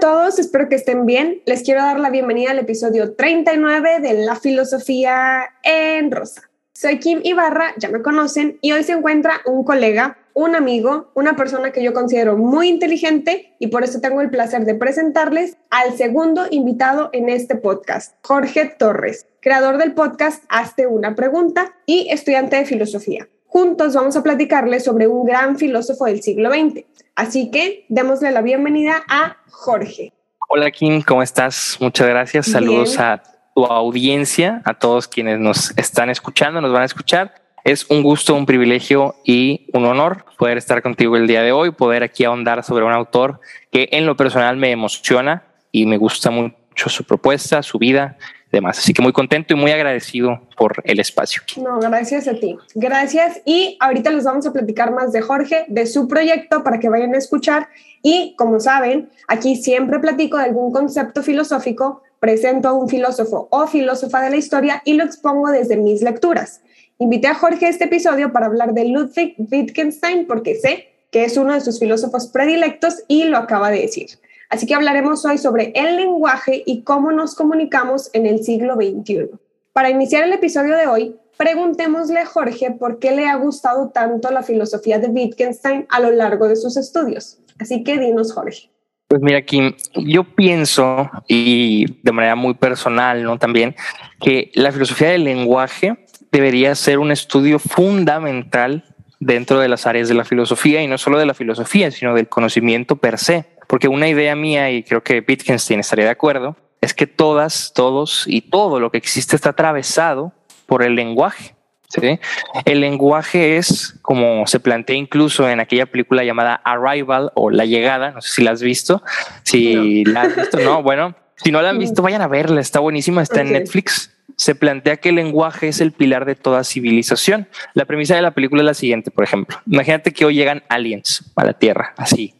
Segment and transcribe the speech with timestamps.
[0.00, 1.42] todos, espero que estén bien.
[1.44, 6.42] Les quiero dar la bienvenida al episodio 39 de La Filosofía en Rosa.
[6.72, 11.34] Soy Kim Ibarra, ya me conocen, y hoy se encuentra un colega, un amigo, una
[11.34, 15.96] persona que yo considero muy inteligente y por eso tengo el placer de presentarles al
[15.96, 22.54] segundo invitado en este podcast, Jorge Torres, creador del podcast Hazte una pregunta y estudiante
[22.54, 23.28] de filosofía.
[23.48, 26.84] Juntos vamos a platicarles sobre un gran filósofo del siglo XX.
[27.16, 30.12] Así que démosle la bienvenida a Jorge.
[30.50, 31.78] Hola Kim, ¿cómo estás?
[31.80, 32.46] Muchas gracias.
[32.46, 33.22] Saludos a
[33.54, 37.34] tu audiencia, a todos quienes nos están escuchando, nos van a escuchar.
[37.64, 41.70] Es un gusto, un privilegio y un honor poder estar contigo el día de hoy,
[41.70, 43.40] poder aquí ahondar sobre un autor
[43.72, 48.18] que en lo personal me emociona y me gusta mucho su propuesta, su vida
[48.50, 48.78] demás.
[48.78, 51.42] Así que muy contento y muy agradecido por el espacio.
[51.56, 52.56] No, gracias a ti.
[52.74, 53.40] Gracias.
[53.44, 57.14] Y ahorita les vamos a platicar más de Jorge, de su proyecto para que vayan
[57.14, 57.68] a escuchar.
[58.02, 63.66] Y como saben, aquí siempre platico de algún concepto filosófico, presento a un filósofo o
[63.66, 66.60] filósofa de la historia y lo expongo desde mis lecturas.
[66.98, 71.36] Invité a Jorge a este episodio para hablar de Ludwig Wittgenstein porque sé que es
[71.36, 74.08] uno de sus filósofos predilectos y lo acaba de decir.
[74.48, 79.30] Así que hablaremos hoy sobre el lenguaje y cómo nos comunicamos en el siglo XXI.
[79.72, 84.30] Para iniciar el episodio de hoy, preguntémosle a Jorge por qué le ha gustado tanto
[84.30, 87.38] la filosofía de Wittgenstein a lo largo de sus estudios.
[87.58, 88.70] Así que dinos, Jorge.
[89.08, 93.38] Pues mira, Kim, yo pienso, y de manera muy personal, ¿no?
[93.38, 93.74] También,
[94.20, 98.84] que la filosofía del lenguaje debería ser un estudio fundamental
[99.20, 102.28] dentro de las áreas de la filosofía y no solo de la filosofía, sino del
[102.28, 103.46] conocimiento per se.
[103.68, 108.24] Porque una idea mía, y creo que Wittgenstein estaría de acuerdo, es que todas, todos
[108.26, 110.32] y todo lo que existe está atravesado
[110.66, 111.54] por el lenguaje.
[111.88, 112.18] ¿sí?
[112.64, 118.10] El lenguaje es, como se plantea incluso en aquella película llamada Arrival o La Llegada,
[118.10, 119.02] no sé si la has visto.
[119.44, 122.80] Si la has visto, no, bueno, si no la han visto, vayan a verla, está
[122.80, 127.48] buenísima, está en Netflix se plantea que el lenguaje es el pilar de toda civilización.
[127.74, 129.58] La premisa de la película es la siguiente, por ejemplo.
[129.66, 132.34] Imagínate que hoy llegan aliens a la Tierra, así.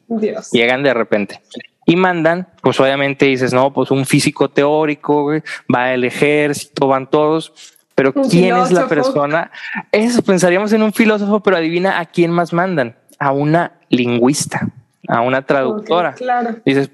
[0.53, 1.41] Llegan de repente
[1.89, 5.33] y mandan, pues obviamente dices, no, pues un físico teórico,
[5.75, 7.53] va el ejército, van todos,
[7.95, 9.51] pero ¿quién es la persona?
[9.91, 14.69] Eso pensaríamos en un filósofo, pero adivina a quién más mandan, a una lingüista,
[15.09, 16.13] a una traductora.
[16.13, 16.57] claro.
[16.65, 16.91] Dices,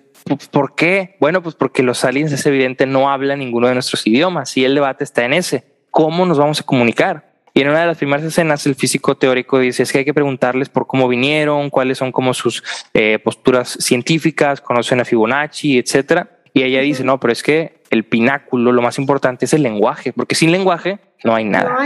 [0.50, 1.16] ¿Por qué?
[1.20, 4.74] Bueno, pues porque los aliens es evidente no hablan ninguno de nuestros idiomas y el
[4.74, 5.64] debate está en ese.
[5.90, 7.34] ¿Cómo nos vamos a comunicar?
[7.52, 10.14] Y en una de las primeras escenas el físico teórico dice es que hay que
[10.14, 12.64] preguntarles por cómo vinieron, cuáles son como sus
[12.94, 16.30] eh, posturas científicas, conocen a Fibonacci, etcétera.
[16.52, 20.12] Y ella dice, no, pero es que el pináculo, lo más importante es el lenguaje,
[20.12, 21.76] porque sin lenguaje no hay nada.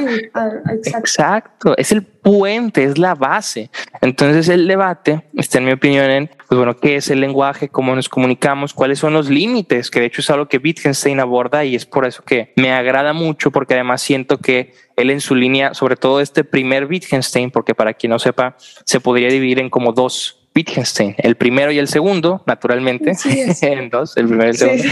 [0.84, 1.76] Exacto.
[1.76, 3.70] es el puente, es la base.
[4.00, 7.94] Entonces el debate está en mi opinión en, pues bueno, qué es el lenguaje, cómo
[7.94, 11.76] nos comunicamos, cuáles son los límites, que de hecho es algo que Wittgenstein aborda y
[11.76, 15.72] es por eso que me agrada mucho, porque además siento que él en su línea,
[15.72, 19.92] sobre todo este primer Wittgenstein, porque para quien no sepa, se podría dividir en como
[19.92, 23.12] dos Wittgenstein, el primero y el segundo, naturalmente,
[23.62, 24.84] en dos, el primero y el segundo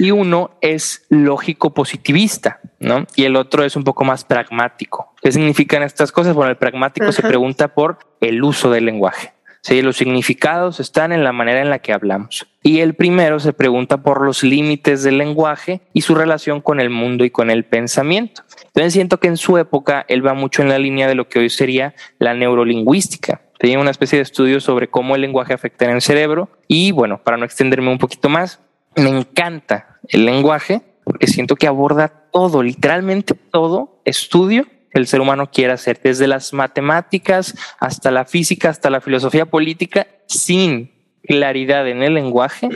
[0.00, 3.06] y uno es lógico positivista, ¿no?
[3.16, 5.12] Y el otro es un poco más pragmático.
[5.20, 6.34] ¿Qué significan estas cosas?
[6.34, 9.34] Bueno, el pragmático se pregunta por el uso del lenguaje.
[9.60, 12.46] Sí, los significados están en la manera en la que hablamos.
[12.62, 16.88] Y el primero se pregunta por los límites del lenguaje y su relación con el
[16.88, 18.42] mundo y con el pensamiento.
[18.68, 21.40] Entonces siento que en su época él va mucho en la línea de lo que
[21.40, 23.42] hoy sería la neurolingüística.
[23.58, 26.48] Tenía una especie de estudio sobre cómo el lenguaje afecta en el cerebro.
[26.68, 28.60] Y bueno, para no extenderme un poquito más,
[28.96, 35.20] me encanta el lenguaje porque siento que aborda todo, literalmente todo estudio que el ser
[35.20, 41.88] humano quiere hacer, desde las matemáticas hasta la física, hasta la filosofía política, sin claridad
[41.88, 42.68] en el lenguaje,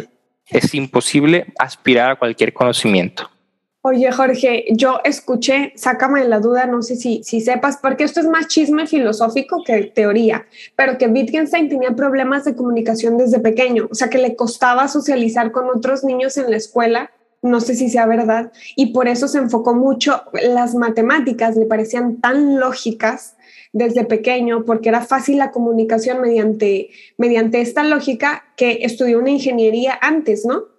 [0.46, 3.30] es imposible aspirar a cualquier conocimiento.
[3.86, 8.18] Oye, Jorge, yo escuché, sácame de la duda, no sé si, si sepas, porque esto
[8.18, 13.88] es más chisme filosófico que teoría, pero que Wittgenstein tenía problemas de comunicación desde pequeño,
[13.90, 17.10] o sea, que le costaba socializar con otros niños en la escuela,
[17.44, 22.20] no sé si sea verdad, y por eso se enfocó mucho, las matemáticas le parecían
[22.20, 23.36] tan lógicas
[23.72, 29.98] desde pequeño, porque era fácil la comunicación mediante, mediante esta lógica que estudió una ingeniería
[30.00, 30.74] antes, ¿no?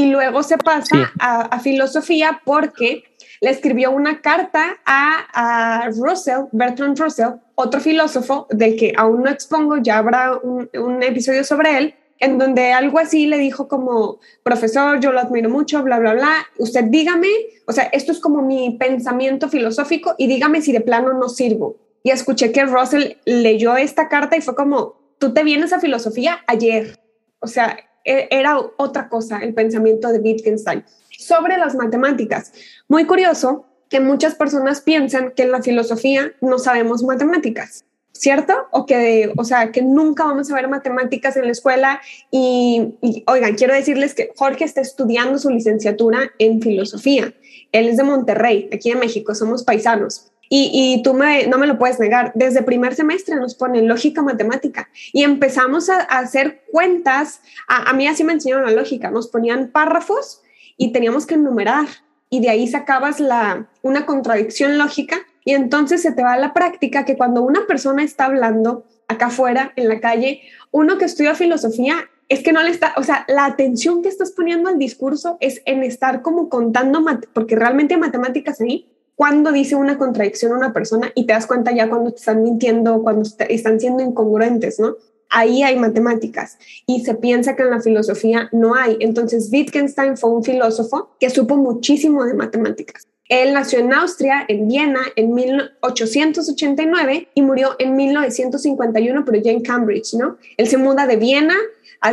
[0.00, 3.04] y luego se pasa a, filosofía porque
[3.40, 9.76] le escribió una carta a, Russell, Bertrand Russell, otro filósofo del que aún no expongo,
[9.78, 15.00] ya habrá un, un, episodio sobre él, en donde algo así le dijo como, profesor,
[15.00, 17.28] yo lo admiro mucho, bla, bla, bla, usted dígame,
[17.66, 21.76] o sea, esto es como mi pensamiento filosófico y dígame si de plano no sirvo.
[22.02, 26.40] Y escuché que Russell leyó esta carta y fue como, tú te vienes a filosofía
[26.46, 26.98] ayer.
[27.40, 30.84] O sea, e, era otra cosa el pensamiento de Wittgenstein
[31.18, 32.52] sobre las matemáticas.
[32.88, 37.84] Muy curioso que muchas personas piensan que en la filosofía no sabemos matemáticas.
[38.12, 38.52] ¿Cierto?
[38.70, 42.00] O que, o sea, que nunca vamos a ver matemáticas en la escuela.
[42.30, 42.94] Y,
[43.26, 47.32] oigan, quiero decirles que Jorge está estudiando su licenciatura en filosofía.
[47.72, 50.26] Él es de Monterrey, aquí en México, somos paisanos.
[50.52, 54.88] Y, tú me, no me lo puedes negar, desde primer semestre nos ponen lógica matemática
[55.12, 59.68] y empezamos a, hacer cuentas, a, a, mí así me enseñaron la lógica, nos ponían
[59.68, 60.42] párrafos
[60.76, 61.86] y teníamos que enumerar
[62.30, 66.52] y de ahí sacabas la, una contradicción lógica y entonces se te va a la
[66.52, 71.34] práctica que cuando una persona está hablando acá afuera, en la calle, uno que estudia
[71.34, 75.36] filosofía es que no le está, o sea, la atención que estás poniendo al discurso
[75.40, 80.72] es en estar como contando, porque realmente matemáticas ahí, cuando dice una contradicción a una
[80.72, 84.94] persona y te das cuenta ya cuando te están mintiendo, cuando están siendo incongruentes, ¿no?
[85.28, 86.56] Ahí hay matemáticas
[86.86, 88.96] y se piensa que en la filosofía no hay.
[89.00, 93.09] Entonces, Wittgenstein fue un filósofo que supo muchísimo de matemáticas.
[93.30, 99.62] Él nació en Austria, en Viena, en 1889 y murió en 1951, pero ya en
[99.62, 100.36] Cambridge, ¿no?
[100.56, 101.54] Él se muda de Viena,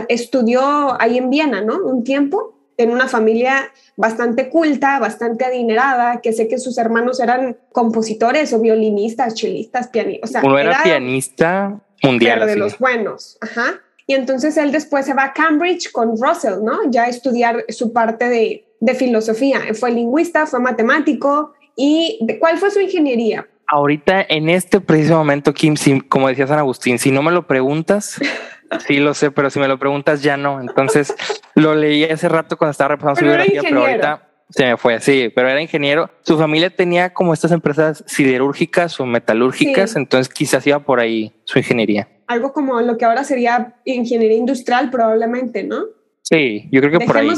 [0.10, 1.84] estudió ahí en Viena, ¿no?
[1.84, 7.58] Un tiempo, en una familia bastante culta, bastante adinerada, que sé que sus hermanos eran
[7.72, 10.30] compositores o violinistas, chelistas, pianistas.
[10.30, 12.46] O sea, Uno era, pianista mundial.
[12.46, 13.82] de los buenos, ajá.
[14.06, 16.92] Y entonces él después se va a Cambridge con Russell, ¿no?
[16.92, 19.62] Ya a estudiar su parte de, de filosofía.
[19.74, 21.54] Fue lingüista, fue matemático.
[21.76, 23.48] ¿Y cuál fue su ingeniería?
[23.68, 25.76] Ahorita, en este preciso momento, Kim,
[26.08, 28.20] como decía San Agustín, si no me lo preguntas,
[28.88, 30.62] sí lo sé, pero si me lo preguntas ya no.
[30.62, 31.14] Entonces,
[31.56, 35.30] lo leí hace rato cuando estaba repasando su biografía, pero ahorita se me fue, sí,
[35.36, 36.10] pero era ingeniero.
[36.22, 41.60] Su familia tenía como estas empresas siderúrgicas o metalúrgicas, entonces quizás iba por ahí su
[41.60, 42.08] ingeniería.
[42.28, 45.84] Algo como lo que ahora sería ingeniería industrial probablemente, ¿no?
[46.24, 47.30] Sí, yo creo que por ahí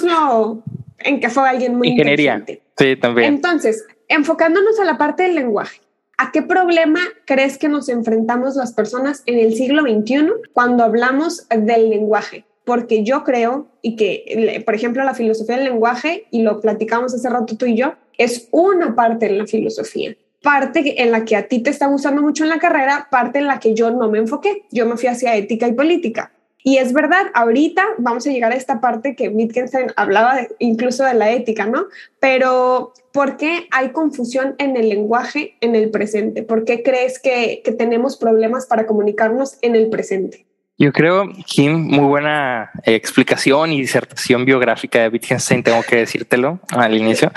[1.01, 2.43] en que fue alguien muy Ingeniería.
[2.77, 3.33] Sí, también.
[3.35, 5.81] Entonces, enfocándonos a la parte del lenguaje,
[6.17, 11.47] ¿a qué problema crees que nos enfrentamos las personas en el siglo XXI cuando hablamos
[11.49, 12.45] del lenguaje?
[12.63, 17.29] Porque yo creo, y que, por ejemplo, la filosofía del lenguaje, y lo platicamos hace
[17.29, 21.47] rato tú y yo, es una parte de la filosofía parte en la que a
[21.47, 24.19] ti te está gustando mucho en la carrera, parte en la que yo no me
[24.19, 24.63] enfoqué.
[24.71, 26.31] Yo me fui hacia ética y política.
[26.63, 31.13] Y es verdad, ahorita vamos a llegar a esta parte que Wittgenstein hablaba incluso de
[31.13, 31.85] la ética, ¿no?
[32.19, 36.43] Pero ¿por qué hay confusión en el lenguaje en el presente?
[36.43, 40.45] ¿Por qué crees que, que tenemos problemas para comunicarnos en el presente?
[40.81, 46.95] Yo creo, Kim, muy buena explicación y disertación biográfica de Wittgenstein, tengo que decírtelo al
[46.95, 47.33] inicio.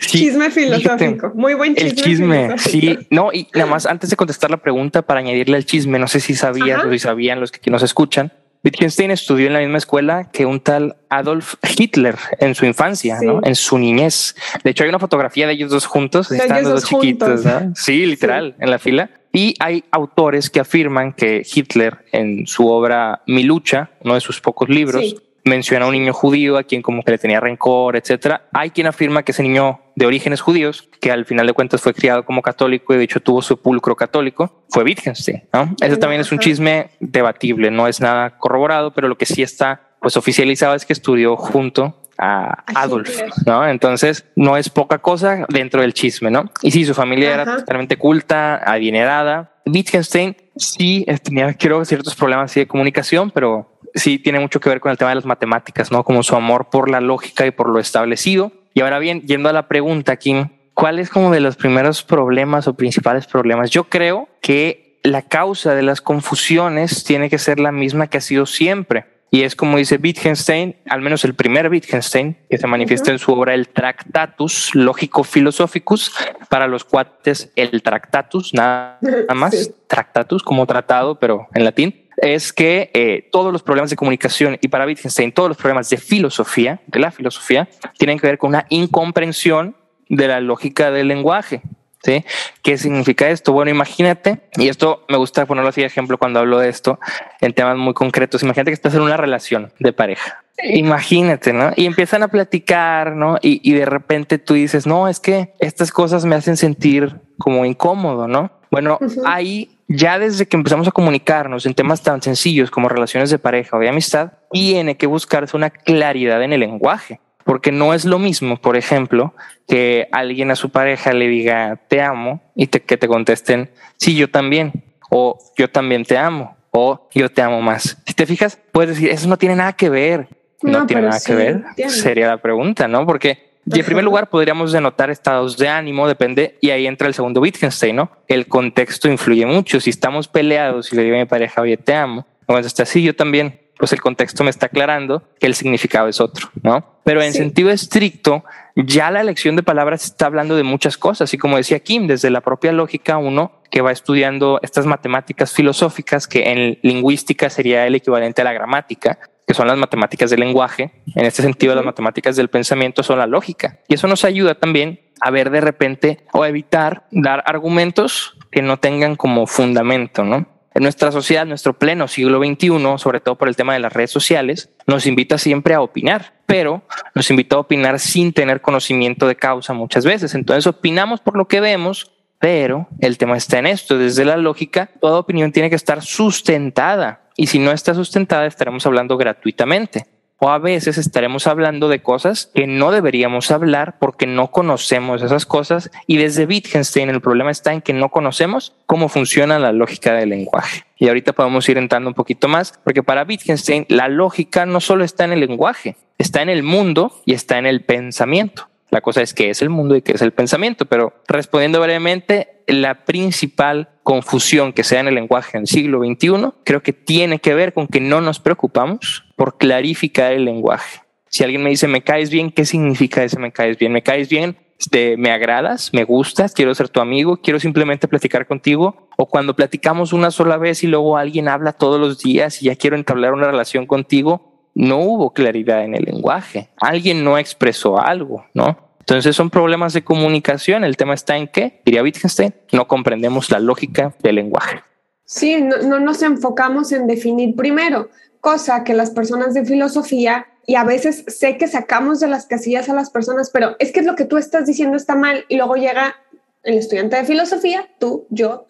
[0.00, 1.88] chisme filosófico, muy buen chisme.
[1.88, 5.64] El chisme, sí, no, y nada más antes de contestar la pregunta para añadirle al
[5.64, 9.54] chisme, no sé si sabías o si sabían los que nos escuchan, Wittgenstein estudió en
[9.54, 13.40] la misma escuela que un tal Adolf Hitler en su infancia, ¿no?
[13.42, 14.34] En su niñez.
[14.62, 17.72] De hecho, hay una fotografía de ellos dos juntos, están los dos chiquitos, ¿no?
[17.74, 19.10] Sí, literal, en la fila.
[19.32, 24.40] Y hay autores que afirman que Hitler, en su obra Mi lucha, uno de sus
[24.40, 25.14] pocos libros,
[25.50, 28.48] menciona a un niño judío a quien como que le tenía rencor, etcétera.
[28.52, 31.92] Hay quien afirma que ese niño de orígenes judíos, que al final de cuentas fue
[31.92, 35.42] criado como católico y de hecho tuvo sepulcro católico, fue Wittgenstein.
[35.52, 35.74] ¿no?
[35.80, 39.82] Ese también es un chisme debatible, no es nada corroborado, pero lo que sí está
[40.00, 43.66] pues oficializado es que estudió junto a Adolf, ¿no?
[43.66, 46.50] Entonces no es poca cosa dentro del chisme, ¿no?
[46.62, 49.54] Y sí, su familia era totalmente culta, adinerada.
[49.66, 54.90] Wittgenstein sí tenía, creo, ciertos problemas de comunicación, pero sí tiene mucho que ver con
[54.90, 56.04] el tema de las matemáticas, ¿no?
[56.04, 58.52] Como su amor por la lógica y por lo establecido.
[58.74, 62.68] Y ahora bien, yendo a la pregunta, Kim, ¿cuál es como de los primeros problemas
[62.68, 63.70] o principales problemas?
[63.70, 68.22] Yo creo que la causa de las confusiones tiene que ser la misma que ha
[68.22, 69.06] sido siempre.
[69.32, 73.32] Y es como dice Wittgenstein, al menos el primer Wittgenstein, que se manifiesta en su
[73.32, 76.12] obra el Tractatus Lógico-Philosophicus,
[76.48, 78.98] para los cuates el Tractatus, nada
[79.34, 84.58] más, Tractatus como tratado, pero en latín es que eh, todos los problemas de comunicación
[84.60, 88.50] y para Wittgenstein todos los problemas de filosofía, de la filosofía, tienen que ver con
[88.50, 89.76] una incomprensión
[90.08, 91.62] de la lógica del lenguaje.
[92.02, 92.24] ¿Sí?
[92.62, 93.52] ¿Qué significa esto?
[93.52, 96.98] Bueno, imagínate, y esto me gusta ponerlo así de ejemplo cuando hablo de esto
[97.42, 98.42] en temas muy concretos.
[98.42, 100.42] Imagínate que estás en una relación de pareja.
[100.64, 101.72] Imagínate, ¿no?
[101.76, 103.38] Y empiezan a platicar, ¿no?
[103.40, 107.64] Y, y de repente tú dices, no, es que estas cosas me hacen sentir como
[107.64, 108.50] incómodo, ¿no?
[108.70, 113.38] Bueno, ahí ya desde que empezamos a comunicarnos en temas tan sencillos como relaciones de
[113.38, 117.20] pareja o de amistad, tiene que buscarse una claridad en el lenguaje.
[117.44, 119.34] Porque no es lo mismo, por ejemplo,
[119.66, 124.30] que alguien a su pareja le diga te amo y que te contesten sí, yo
[124.30, 127.98] también, o yo también te amo, o yo te amo más.
[128.06, 130.28] Si te fijas, puedes decir eso no tiene nada que ver.
[130.62, 133.06] No, tiene nada que ver, sería la pregunta, ¿no?
[133.06, 137.40] Porque en primer lugar podríamos denotar estados de ánimo, depende, y ahí entra el segundo
[137.40, 138.10] Wittgenstein, ¿no?
[138.26, 139.80] El contexto influye mucho.
[139.80, 143.02] Si estamos peleados y le digo a mi pareja, oye, te amo, cuando está así,
[143.02, 146.84] yo también, pues el contexto me está aclarando que el significado es otro, ¿no?
[147.04, 148.44] Pero en sentido estricto,
[148.76, 151.32] ya la elección de palabras está hablando de muchas cosas.
[151.32, 156.26] Y como decía Kim, desde la propia lógica, uno que va estudiando estas matemáticas filosóficas,
[156.26, 159.18] que en lingüística sería el equivalente a la gramática,
[159.50, 160.92] que son las matemáticas del lenguaje.
[161.16, 163.80] En este sentido, las matemáticas del pensamiento son la lógica.
[163.88, 168.62] Y eso nos ayuda también a ver de repente o a evitar dar argumentos que
[168.62, 170.46] no tengan como fundamento, ¿no?
[170.72, 174.12] En nuestra sociedad, nuestro pleno siglo XXI, sobre todo por el tema de las redes
[174.12, 176.84] sociales, nos invita siempre a opinar, pero
[177.16, 180.36] nos invita a opinar sin tener conocimiento de causa muchas veces.
[180.36, 183.98] Entonces opinamos por lo que vemos, pero el tema está en esto.
[183.98, 188.84] Desde la lógica, toda opinión tiene que estar sustentada y si no está sustentada estaremos
[188.86, 190.06] hablando gratuitamente
[190.40, 195.44] o a veces estaremos hablando de cosas que no deberíamos hablar porque no conocemos esas
[195.44, 200.14] cosas y desde Wittgenstein el problema está en que no conocemos cómo funciona la lógica
[200.14, 200.84] del lenguaje.
[200.96, 205.04] Y ahorita podemos ir entrando un poquito más porque para Wittgenstein la lógica no solo
[205.04, 208.69] está en el lenguaje, está en el mundo y está en el pensamiento.
[208.90, 212.62] La cosa es qué es el mundo y qué es el pensamiento, pero respondiendo brevemente,
[212.66, 217.38] la principal confusión que sea en el lenguaje en el siglo XXI creo que tiene
[217.38, 221.02] que ver con que no nos preocupamos por clarificar el lenguaje.
[221.28, 223.92] Si alguien me dice me caes bien, ¿qué significa ese me caes bien?
[223.92, 224.56] ¿Me caes bien?
[224.90, 229.08] De, me agradas, me gustas, quiero ser tu amigo, quiero simplemente platicar contigo.
[229.16, 232.76] O cuando platicamos una sola vez y luego alguien habla todos los días y ya
[232.76, 236.68] quiero entablar una relación contigo, no hubo claridad en el lenguaje.
[236.76, 238.90] Alguien no expresó algo, ¿no?
[239.00, 240.84] Entonces son problemas de comunicación.
[240.84, 244.82] El tema está en que, diría Wittgenstein, no comprendemos la lógica del lenguaje.
[245.24, 248.10] Sí, no, nos enfocamos en definir primero,
[248.40, 252.88] cosa que las personas de filosofía, y a veces sé que sacamos de las casillas
[252.88, 255.74] a las personas, pero es que lo que tú estás diciendo está mal y luego
[255.74, 256.14] llega
[256.62, 258.68] el estudiante de filosofía, tú, yo,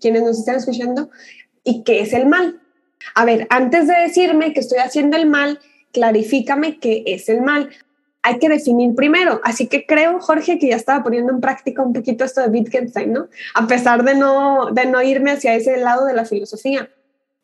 [0.00, 1.10] quienes nos están escuchando,
[1.64, 2.61] y qué es el mal.
[3.14, 5.60] A ver, antes de decirme que estoy haciendo el mal,
[5.92, 7.70] clarifícame qué es el mal
[8.22, 9.40] hay que definir primero.
[9.44, 13.12] Así que creo, Jorge, que ya estaba poniendo en práctica un poquito esto de Wittgenstein,
[13.12, 13.28] ¿no?
[13.54, 16.88] A pesar de no, de no irme hacia ese lado de la filosofía.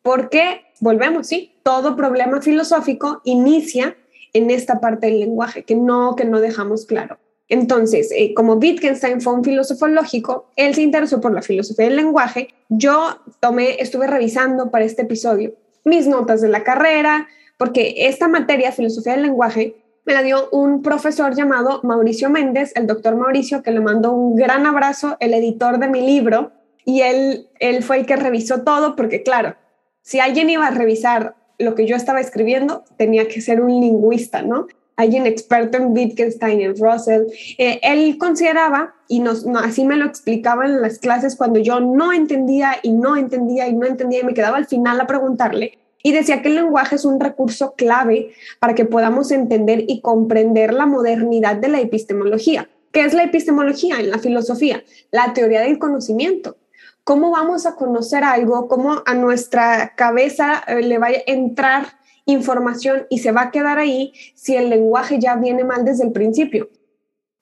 [0.01, 3.97] Porque, volvemos, sí, todo problema filosófico inicia
[4.31, 7.19] en esta parte del lenguaje, que no, que no dejamos claro.
[7.49, 11.95] Entonces, eh, como Wittgenstein fue un filósofo lógico, él se interesó por la filosofía del
[11.95, 12.49] lenguaje.
[12.69, 15.53] Yo tomé, estuve revisando para este episodio
[15.83, 17.27] mis notas de la carrera,
[17.57, 19.75] porque esta materia, filosofía del lenguaje,
[20.05, 24.35] me la dio un profesor llamado Mauricio Méndez, el doctor Mauricio, que le mandó un
[24.35, 26.51] gran abrazo, el editor de mi libro,
[26.85, 29.55] y él, él fue el que revisó todo, porque claro,
[30.01, 34.41] si alguien iba a revisar lo que yo estaba escribiendo, tenía que ser un lingüista,
[34.41, 34.67] ¿no?
[34.99, 37.23] Alguien experto en Wittgenstein, en Russell.
[37.57, 42.11] Eh, él consideraba, y nos, así me lo explicaba en las clases cuando yo no
[42.11, 46.11] entendía y no entendía y no entendía y me quedaba al final a preguntarle, y
[46.11, 50.85] decía que el lenguaje es un recurso clave para que podamos entender y comprender la
[50.85, 52.69] modernidad de la epistemología.
[52.91, 54.83] ¿Qué es la epistemología en la filosofía?
[55.11, 56.57] La teoría del conocimiento.
[57.05, 58.67] ¿Cómo vamos a conocer algo?
[58.67, 61.98] ¿Cómo a nuestra cabeza eh, le va a entrar
[62.31, 66.11] información y se va a quedar ahí si el lenguaje ya viene mal desde el
[66.11, 66.69] principio?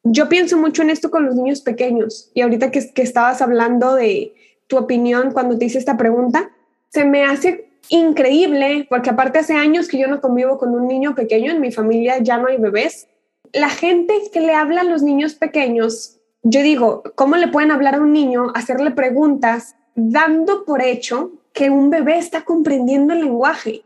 [0.04, 3.96] Yo pienso mucho en esto con los niños pequeños y ahorita que, que estabas hablando
[3.96, 4.34] de
[4.68, 6.52] tu opinión cuando te hice esta pregunta,
[6.90, 11.16] se me hace increíble, porque aparte hace años que yo no convivo con un niño
[11.16, 13.08] pequeño, en mi familia ya no hay bebés.
[13.54, 17.96] La gente que le habla a los niños pequeños, yo digo, ¿cómo le pueden hablar
[17.96, 23.84] a un niño, hacerle preguntas, dando por hecho que un bebé está comprendiendo el lenguaje?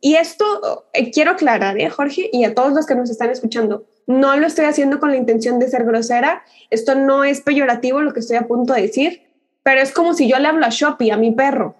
[0.00, 3.84] Y esto eh, quiero aclarar, ¿eh, Jorge, y a todos los que nos están escuchando,
[4.06, 8.12] no lo estoy haciendo con la intención de ser grosera, esto no es peyorativo lo
[8.12, 9.22] que estoy a punto de decir,
[9.62, 11.74] pero es como si yo le hablo a Shopee, a mi perro.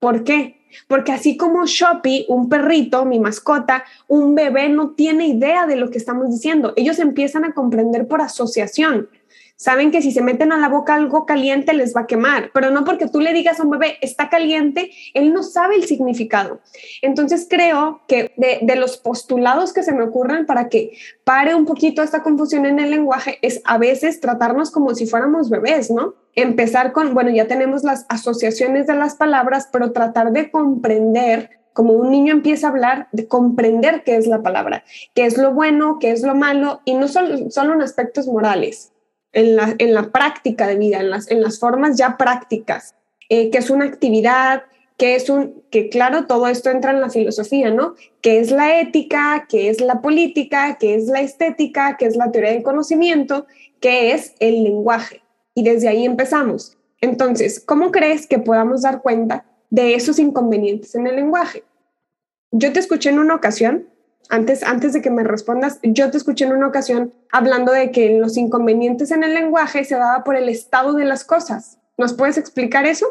[0.00, 0.66] ¿Por qué?
[0.88, 5.90] Porque así como Shopee, un perrito, mi mascota, un bebé no tiene idea de lo
[5.90, 6.72] que estamos diciendo.
[6.76, 9.08] Ellos empiezan a comprender por asociación.
[9.60, 12.70] Saben que si se meten a la boca algo caliente les va a quemar, pero
[12.70, 16.60] no porque tú le digas a un bebé está caliente, él no sabe el significado.
[17.02, 20.92] Entonces creo que de, los postulados que se me ocurren para que
[21.24, 25.50] pare un poquito esta confusión en el lenguaje es a veces tratarnos como si fuéramos
[25.50, 26.14] bebés, ¿no?
[26.34, 31.92] empezar con, bueno, ya tenemos las asociaciones de las palabras, pero tratar de comprender, como
[31.92, 35.98] un niño empieza a hablar, de comprender qué es la palabra, qué es lo bueno,
[36.00, 38.89] qué es lo malo, y no solo, solo en aspectos morales,
[39.32, 42.94] en la, en la práctica de vida, en las, en las formas ya prácticas,
[43.28, 44.64] eh, qué es una actividad,
[45.00, 47.94] que es un, que claro, todo esto entra en la filosofía, ¿no?
[48.20, 49.46] ¿Qué es la ética?
[49.48, 50.76] ¿Qué es la política?
[50.78, 51.96] ¿Qué es la estética?
[51.96, 53.46] ¿Qué es la teoría del conocimiento?
[53.80, 55.22] ¿Qué es el lenguaje?
[55.54, 56.76] Y desde ahí empezamos.
[57.00, 61.64] Entonces, ¿cómo crees que podamos dar cuenta de esos inconvenientes en el lenguaje?
[62.50, 63.88] Yo te escuché en una ocasión,
[64.30, 68.18] antes, antes de que me respondas, yo te escuché en una ocasión hablando de que
[68.18, 71.78] los inconvenientes en el lenguaje se daba por el estado de las cosas.
[71.98, 73.06] ¿Nos puedes explicar eso?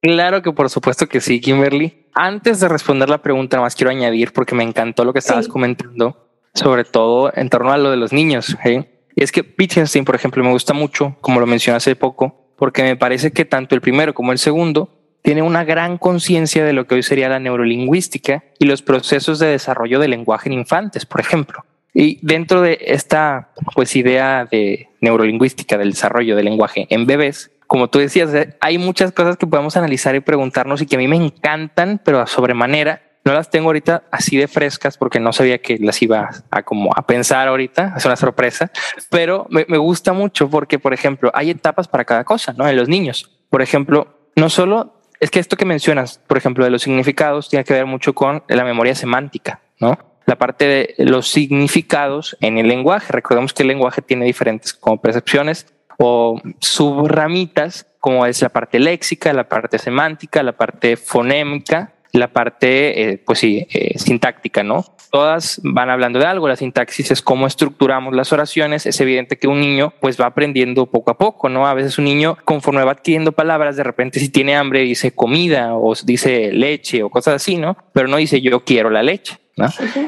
[0.00, 2.06] Claro que por supuesto que sí, Kimberly.
[2.14, 6.30] Antes de responder la pregunta, más quiero añadir porque me encantó lo que estabas comentando,
[6.54, 8.56] sobre todo en torno a lo de los niños.
[8.64, 9.02] ¿eh?
[9.14, 12.82] Y es que Wittgenstein, por ejemplo, me gusta mucho, como lo mencioné hace poco, porque
[12.82, 14.95] me parece que tanto el primero como el segundo
[15.26, 19.48] tiene una gran conciencia de lo que hoy sería la neurolingüística y los procesos de
[19.48, 21.64] desarrollo del lenguaje en infantes, por ejemplo.
[21.92, 27.90] Y dentro de esta pues idea de neurolingüística del desarrollo del lenguaje en bebés, como
[27.90, 31.08] tú decías, eh, hay muchas cosas que podemos analizar y preguntarnos y que a mí
[31.08, 33.02] me encantan, pero a sobremanera.
[33.24, 36.92] No las tengo ahorita así de frescas porque no sabía que las iba a como
[36.94, 37.94] a pensar ahorita.
[37.96, 38.70] Es una sorpresa,
[39.10, 42.68] pero me, me gusta mucho porque, por ejemplo, hay etapas para cada cosa, ¿no?
[42.68, 46.70] En los niños, por ejemplo, no solo es que esto que mencionas, por ejemplo, de
[46.70, 49.98] los significados, tiene que ver mucho con la memoria semántica, ¿no?
[50.26, 53.12] La parte de los significados en el lenguaje.
[53.12, 55.66] Recordemos que el lenguaje tiene diferentes como percepciones
[55.98, 63.02] o subramitas, como es la parte léxica, la parte semántica, la parte fonémica, la parte,
[63.02, 64.84] eh, pues sí, eh, sintáctica, ¿no?
[65.10, 66.48] Todas van hablando de algo.
[66.48, 68.86] La sintaxis es cómo estructuramos las oraciones.
[68.86, 71.66] Es evidente que un niño, pues va aprendiendo poco a poco, ¿no?
[71.66, 75.74] A veces un niño, conforme va adquiriendo palabras, de repente si tiene hambre dice comida
[75.74, 77.76] o dice leche o cosas así, ¿no?
[77.92, 79.38] Pero no dice yo quiero la leche.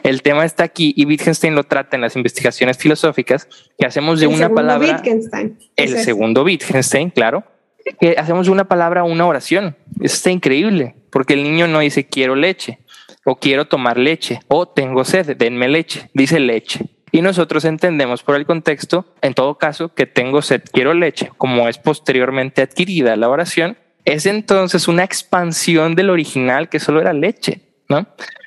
[0.03, 4.27] El tema está aquí y Wittgenstein lo trata en las investigaciones filosóficas que hacemos de
[4.27, 4.97] una palabra.
[4.97, 5.59] Wittgenstein.
[5.75, 7.45] El segundo Wittgenstein, claro,
[7.99, 9.77] que hacemos una palabra una oración.
[10.01, 12.79] Eso está increíble porque el niño no dice quiero leche
[13.25, 16.87] o quiero tomar leche o tengo sed, denme leche, dice leche.
[17.11, 21.69] Y nosotros entendemos por el contexto, en todo caso, que tengo sed, quiero leche, como
[21.69, 27.61] es posteriormente adquirida la oración, es entonces una expansión del original que solo era leche,
[27.89, 28.07] ¿no?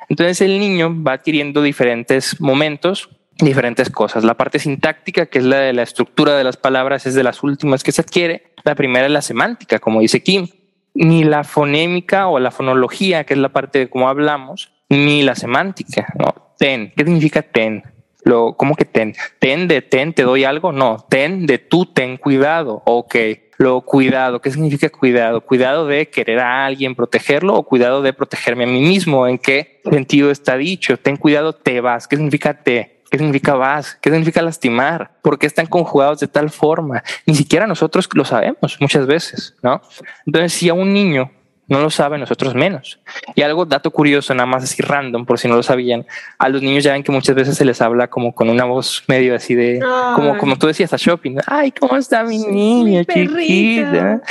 [0.10, 4.24] Entonces el niño va adquiriendo diferentes momentos, diferentes cosas.
[4.24, 7.44] La parte sintáctica, que es la de la estructura de las palabras, es de las
[7.44, 8.51] últimas que se adquiere.
[8.64, 10.48] La primera es la semántica, como dice Kim.
[10.94, 15.36] Ni la fonémica o la fonología, que es la parte de cómo hablamos, ni la
[15.36, 16.14] semántica.
[16.58, 17.84] Ten, ¿qué significa ten?
[18.24, 19.16] Lo, ¿Cómo que ten?
[19.40, 20.72] ¿Ten de ten te doy algo?
[20.72, 22.84] No, ten de tú ten cuidado.
[22.86, 23.16] Ok
[23.62, 24.42] lo cuidado.
[24.42, 25.42] ¿Qué significa cuidado?
[25.42, 29.28] Cuidado de querer a alguien, protegerlo o cuidado de protegerme a mí mismo.
[29.28, 30.98] ¿En qué sentido está dicho?
[30.98, 32.08] Ten cuidado, te vas.
[32.08, 33.01] ¿Qué significa te?
[33.12, 33.98] ¿Qué significa vas?
[34.02, 35.12] ¿Qué significa lastimar?
[35.22, 37.04] ¿Por qué están conjugados de tal forma?
[37.26, 39.82] Ni siquiera nosotros lo sabemos muchas veces, ¿no?
[40.26, 41.30] Entonces, si a un niño
[41.68, 43.00] no lo saben nosotros menos.
[43.34, 46.06] Y algo, dato curioso, nada más así random, por si no lo sabían,
[46.38, 49.04] a los niños ya ven que muchas veces se les habla como con una voz
[49.08, 49.80] medio así de,
[50.16, 54.22] como, como tú decías a shopping, ay, ¿cómo está mi niña chiquita?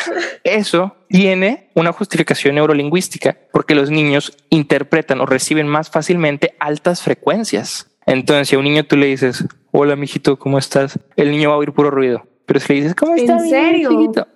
[0.45, 7.90] Eso tiene una justificación neurolingüística, porque los niños interpretan o reciben más fácilmente altas frecuencias.
[8.07, 10.99] Entonces, si a un niño tú le dices, hola, mijito, ¿cómo estás?
[11.17, 12.27] El niño va a oír puro ruido.
[12.47, 13.35] Pero si le dices, ¿cómo está?
[13.35, 13.91] ¿En serio?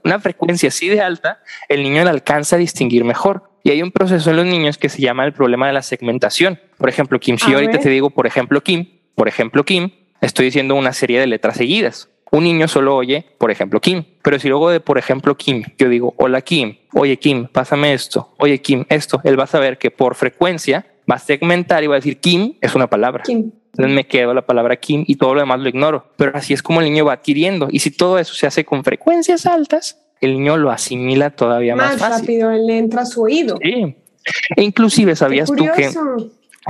[0.05, 3.51] Una frecuencia así de alta, el niño le alcanza a distinguir mejor.
[3.65, 6.61] Y hay un proceso en los niños que se llama el problema de la segmentación.
[6.79, 10.45] Por ejemplo, Kim, si yo ahorita te digo, por ejemplo, Kim, por ejemplo, Kim, estoy
[10.47, 12.09] diciendo una serie de letras seguidas.
[12.31, 14.05] Un niño solo oye, por ejemplo, Kim.
[14.23, 18.35] Pero si luego de, por ejemplo, Kim, yo digo, hola Kim, oye Kim, pásame esto,
[18.39, 21.97] oye Kim, esto, él va a saber que por frecuencia va a segmentar y va
[21.97, 23.23] a decir Kim es una palabra.
[23.25, 23.53] Kim.
[23.73, 26.07] Entonces me quedo la palabra Kim y todo lo demás lo ignoro.
[26.17, 27.69] Pero así es como el niño va adquiriendo.
[27.71, 32.01] Y si todo eso se hace con frecuencias altas, el niño lo asimila todavía más,
[32.01, 33.59] más rápido, le entra a su oído.
[33.63, 33.97] Sí.
[34.57, 35.91] E inclusive sabías tú que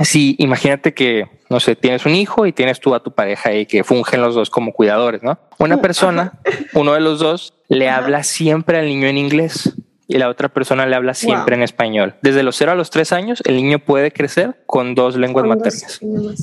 [0.03, 3.65] si imagínate que, no sé, tienes un hijo y tienes tú a tu pareja y
[3.65, 5.39] que fungen los dos como cuidadores, ¿no?
[5.57, 6.33] Una persona,
[6.73, 9.73] uno de los dos, le habla siempre al niño en inglés
[10.07, 12.15] y la otra persona le habla siempre en español.
[12.21, 15.99] Desde los cero a los tres años, el niño puede crecer con dos lenguas maternas.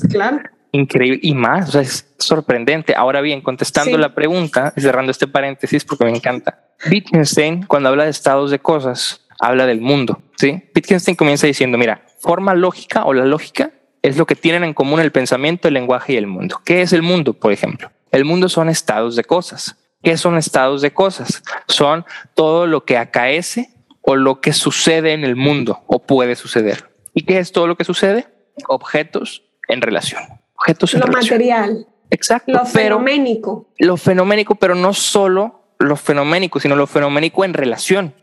[0.09, 0.39] claro.
[0.75, 2.95] Increíble y más, o sea, es sorprendente.
[2.95, 6.63] Ahora bien, contestando la pregunta, cerrando este paréntesis porque me encanta.
[6.89, 10.23] Wittgenstein, cuando habla de estados de cosas, habla del mundo.
[10.35, 13.69] Sí, Wittgenstein comienza diciendo: Mira, forma lógica o la lógica
[14.01, 16.59] es lo que tienen en común el pensamiento, el lenguaje y el mundo.
[16.65, 17.91] ¿Qué es el mundo, por ejemplo?
[18.11, 19.77] El mundo son estados de cosas.
[20.03, 21.41] ¿Qué son estados de cosas?
[21.67, 23.69] Son todo lo que acaece
[24.01, 26.89] o lo que sucede en el mundo o puede suceder.
[27.13, 28.27] ¿Y qué es todo lo que sucede?
[28.67, 30.21] Objetos en relación.
[30.55, 31.87] Objetos en lo material.
[32.09, 32.51] Exacto.
[32.51, 33.69] Lo fenoménico.
[33.79, 38.13] lo fenoménico, pero no solo lo fenoménico, sino lo fenoménico en relación.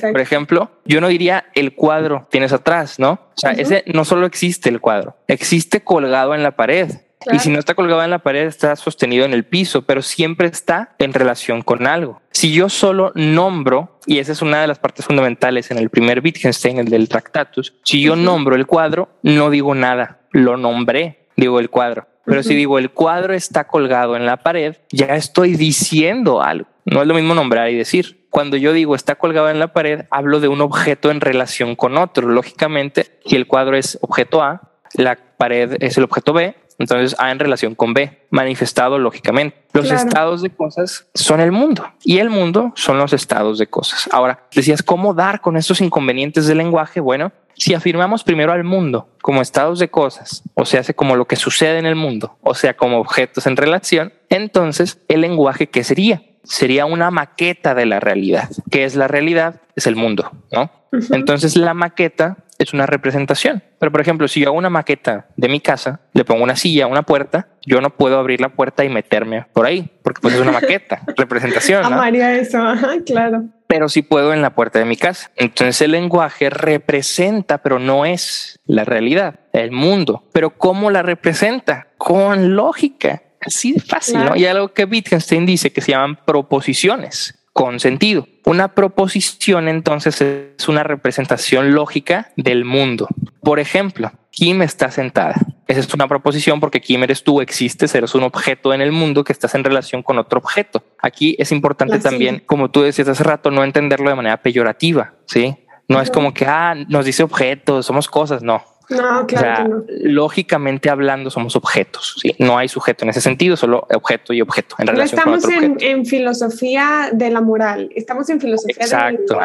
[0.00, 3.12] Por ejemplo, yo no diría el cuadro tienes atrás, ¿no?
[3.12, 6.90] O sea, ese no solo existe el cuadro, existe colgado en la pared.
[7.32, 10.48] Y si no está colgado en la pared, está sostenido en el piso, pero siempre
[10.48, 12.20] está en relación con algo.
[12.30, 16.20] Si yo solo nombro, y esa es una de las partes fundamentales en el primer
[16.22, 21.60] Wittgenstein, el del Tractatus, si yo nombro el cuadro, no digo nada, lo nombré, digo
[21.60, 22.06] el cuadro.
[22.24, 26.68] Pero si digo el cuadro está colgado en la pared, ya estoy diciendo algo.
[26.84, 28.26] No es lo mismo nombrar y decir.
[28.28, 31.96] Cuando yo digo está colgado en la pared, hablo de un objeto en relación con
[31.96, 32.28] otro.
[32.28, 37.30] Lógicamente, si el cuadro es objeto A, la pared es el objeto B, entonces A
[37.30, 39.56] en relación con B, manifestado lógicamente.
[39.72, 44.08] Los estados de cosas son el mundo y el mundo son los estados de cosas.
[44.12, 47.00] Ahora, decías, ¿cómo dar con estos inconvenientes del lenguaje?
[47.00, 51.36] Bueno, si afirmamos primero al mundo como estados de cosas, o sea, como lo que
[51.36, 56.22] sucede en el mundo, o sea, como objetos en relación, entonces el lenguaje, ¿qué sería?
[56.48, 58.48] Sería una maqueta de la realidad.
[58.70, 59.60] ¿Qué es la realidad?
[59.76, 60.70] Es el mundo, ¿no?
[61.10, 63.62] Entonces la maqueta es una representación.
[63.78, 66.86] Pero, por ejemplo, si yo hago una maqueta de mi casa, le pongo una silla,
[66.86, 70.40] una puerta, yo no puedo abrir la puerta y meterme por ahí, porque pues es
[70.40, 71.82] una maqueta, representación.
[71.82, 71.88] ¿no?
[71.88, 72.58] Amaría eso,
[73.06, 73.44] claro.
[73.68, 75.30] Pero sí puedo en la puerta de mi casa.
[75.36, 80.24] Entonces el lenguaje representa, pero no es la realidad, el mundo.
[80.32, 81.88] Pero ¿cómo la representa?
[81.98, 83.22] Con lógica.
[83.40, 84.36] Así de fácil, ¿no?
[84.36, 88.26] Y algo que Wittgenstein dice que se llaman proposiciones con sentido.
[88.44, 93.08] Una proposición entonces es una representación lógica del mundo.
[93.42, 95.34] Por ejemplo, Kim está sentada.
[95.66, 99.24] Esa es una proposición porque Kim eres tú, existes, eres un objeto en el mundo
[99.24, 100.84] que estás en relación con otro objeto.
[101.02, 105.56] Aquí es importante también, como tú decías hace rato, no entenderlo de manera peyorativa, ¿sí?
[105.88, 109.84] No es como que, ah, nos dice objetos, somos cosas, no no, claro.
[109.88, 112.16] Lógicamente hablando, somos objetos.
[112.20, 112.34] ¿sí?
[112.38, 114.76] No hay sujeto en ese sentido, solo objeto y objeto.
[114.78, 115.44] En relación estamos
[115.80, 119.38] en, filosofía de la moral, estamos en filosofía Exacto.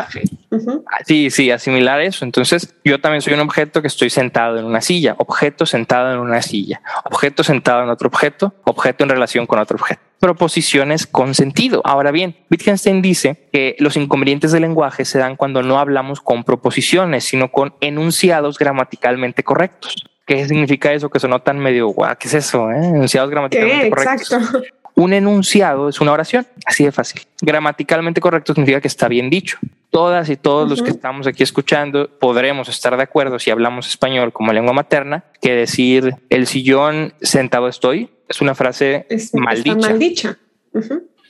[1.06, 2.23] Sí, sí, asimilar eso.
[2.25, 6.19] Entonces, yo también soy un objeto que estoy sentado en una silla, objeto sentado en
[6.19, 11.36] una silla, objeto sentado en otro objeto, objeto en relación con otro objeto proposiciones con
[11.36, 11.81] sentido.
[11.83, 16.45] Ahora bien, Wittgenstein dice que los inconvenientes del lenguaje se dan cuando no hablamos con
[16.45, 19.95] proposiciones, sino con enunciados gramaticalmente correctos.
[20.25, 21.09] ¿Qué significa eso?
[21.09, 22.15] Que sonó tan medio guau.
[22.17, 22.71] ¿Qué es eso?
[22.71, 22.77] Eh?
[22.77, 24.31] Enunciados gramaticalmente correctos.
[24.31, 24.62] Exacto.
[24.95, 27.23] Un enunciado es una oración, así de fácil.
[27.41, 29.57] Gramaticalmente correcto significa que está bien dicho.
[29.89, 34.31] Todas y todos los que estamos aquí escuchando podremos estar de acuerdo si hablamos español
[34.31, 40.38] como lengua materna que decir el sillón sentado estoy es una frase maldicha.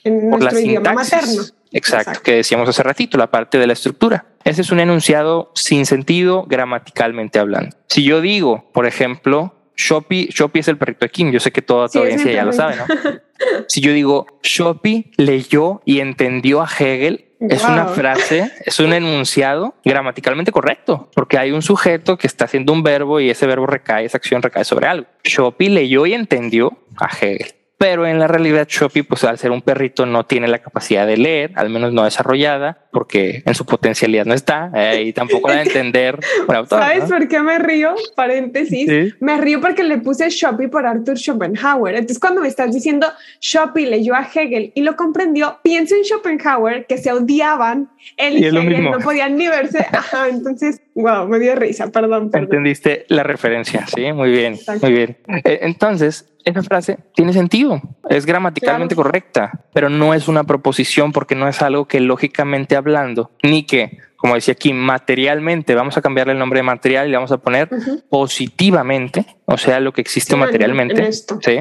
[0.04, 1.42] En por nuestro idioma materno.
[1.72, 4.26] Exacto, que decíamos hace ratito, la parte de la estructura.
[4.44, 7.76] Ese es un enunciado sin sentido gramaticalmente hablando.
[7.88, 11.62] Si yo digo, por ejemplo, Shopee, Shopee es el perrito de Kim, yo sé que
[11.62, 12.84] toda tu audiencia ya lo sabe, ¿no?
[13.68, 19.74] si yo digo, Shopee leyó y entendió a Hegel, es una frase, es un enunciado
[19.84, 24.04] gramaticalmente correcto, porque hay un sujeto que está haciendo un verbo y ese verbo recae,
[24.04, 25.06] esa acción recae sobre algo.
[25.24, 27.54] Shopee leyó y entendió a Hegel
[27.84, 31.18] pero en la realidad Shopee, pues al ser un perrito, no tiene la capacidad de
[31.18, 35.56] leer, al menos no desarrollada, porque en su potencialidad no está eh, y tampoco la
[35.56, 36.18] de entender
[36.68, 37.94] ¿Sabes por qué me río?
[38.14, 39.14] Paréntesis.
[39.20, 41.96] Me río porque le puse Shopee por Arthur Schopenhauer.
[41.96, 43.08] Entonces, cuando me estás diciendo
[43.40, 48.44] Shopee leyó a Hegel y lo comprendió, pienso en Schopenhauer que se odiaban, él y,
[48.44, 49.84] Hegel no podían ni verse.
[50.30, 55.16] entonces, wow, me dio risa, perdón, Entendiste la referencia, sí, muy bien, muy bien.
[55.44, 61.34] Eh, entonces, esa frase tiene sentido, es gramaticalmente correcta, pero no es una proposición porque
[61.34, 66.32] no es algo que lógicamente hablando, ni que como decía aquí, materialmente, vamos a cambiarle
[66.32, 67.68] el nombre de material y le vamos a poner
[68.08, 71.12] positivamente, o sea, lo que existe materialmente.
[71.12, 71.58] sí.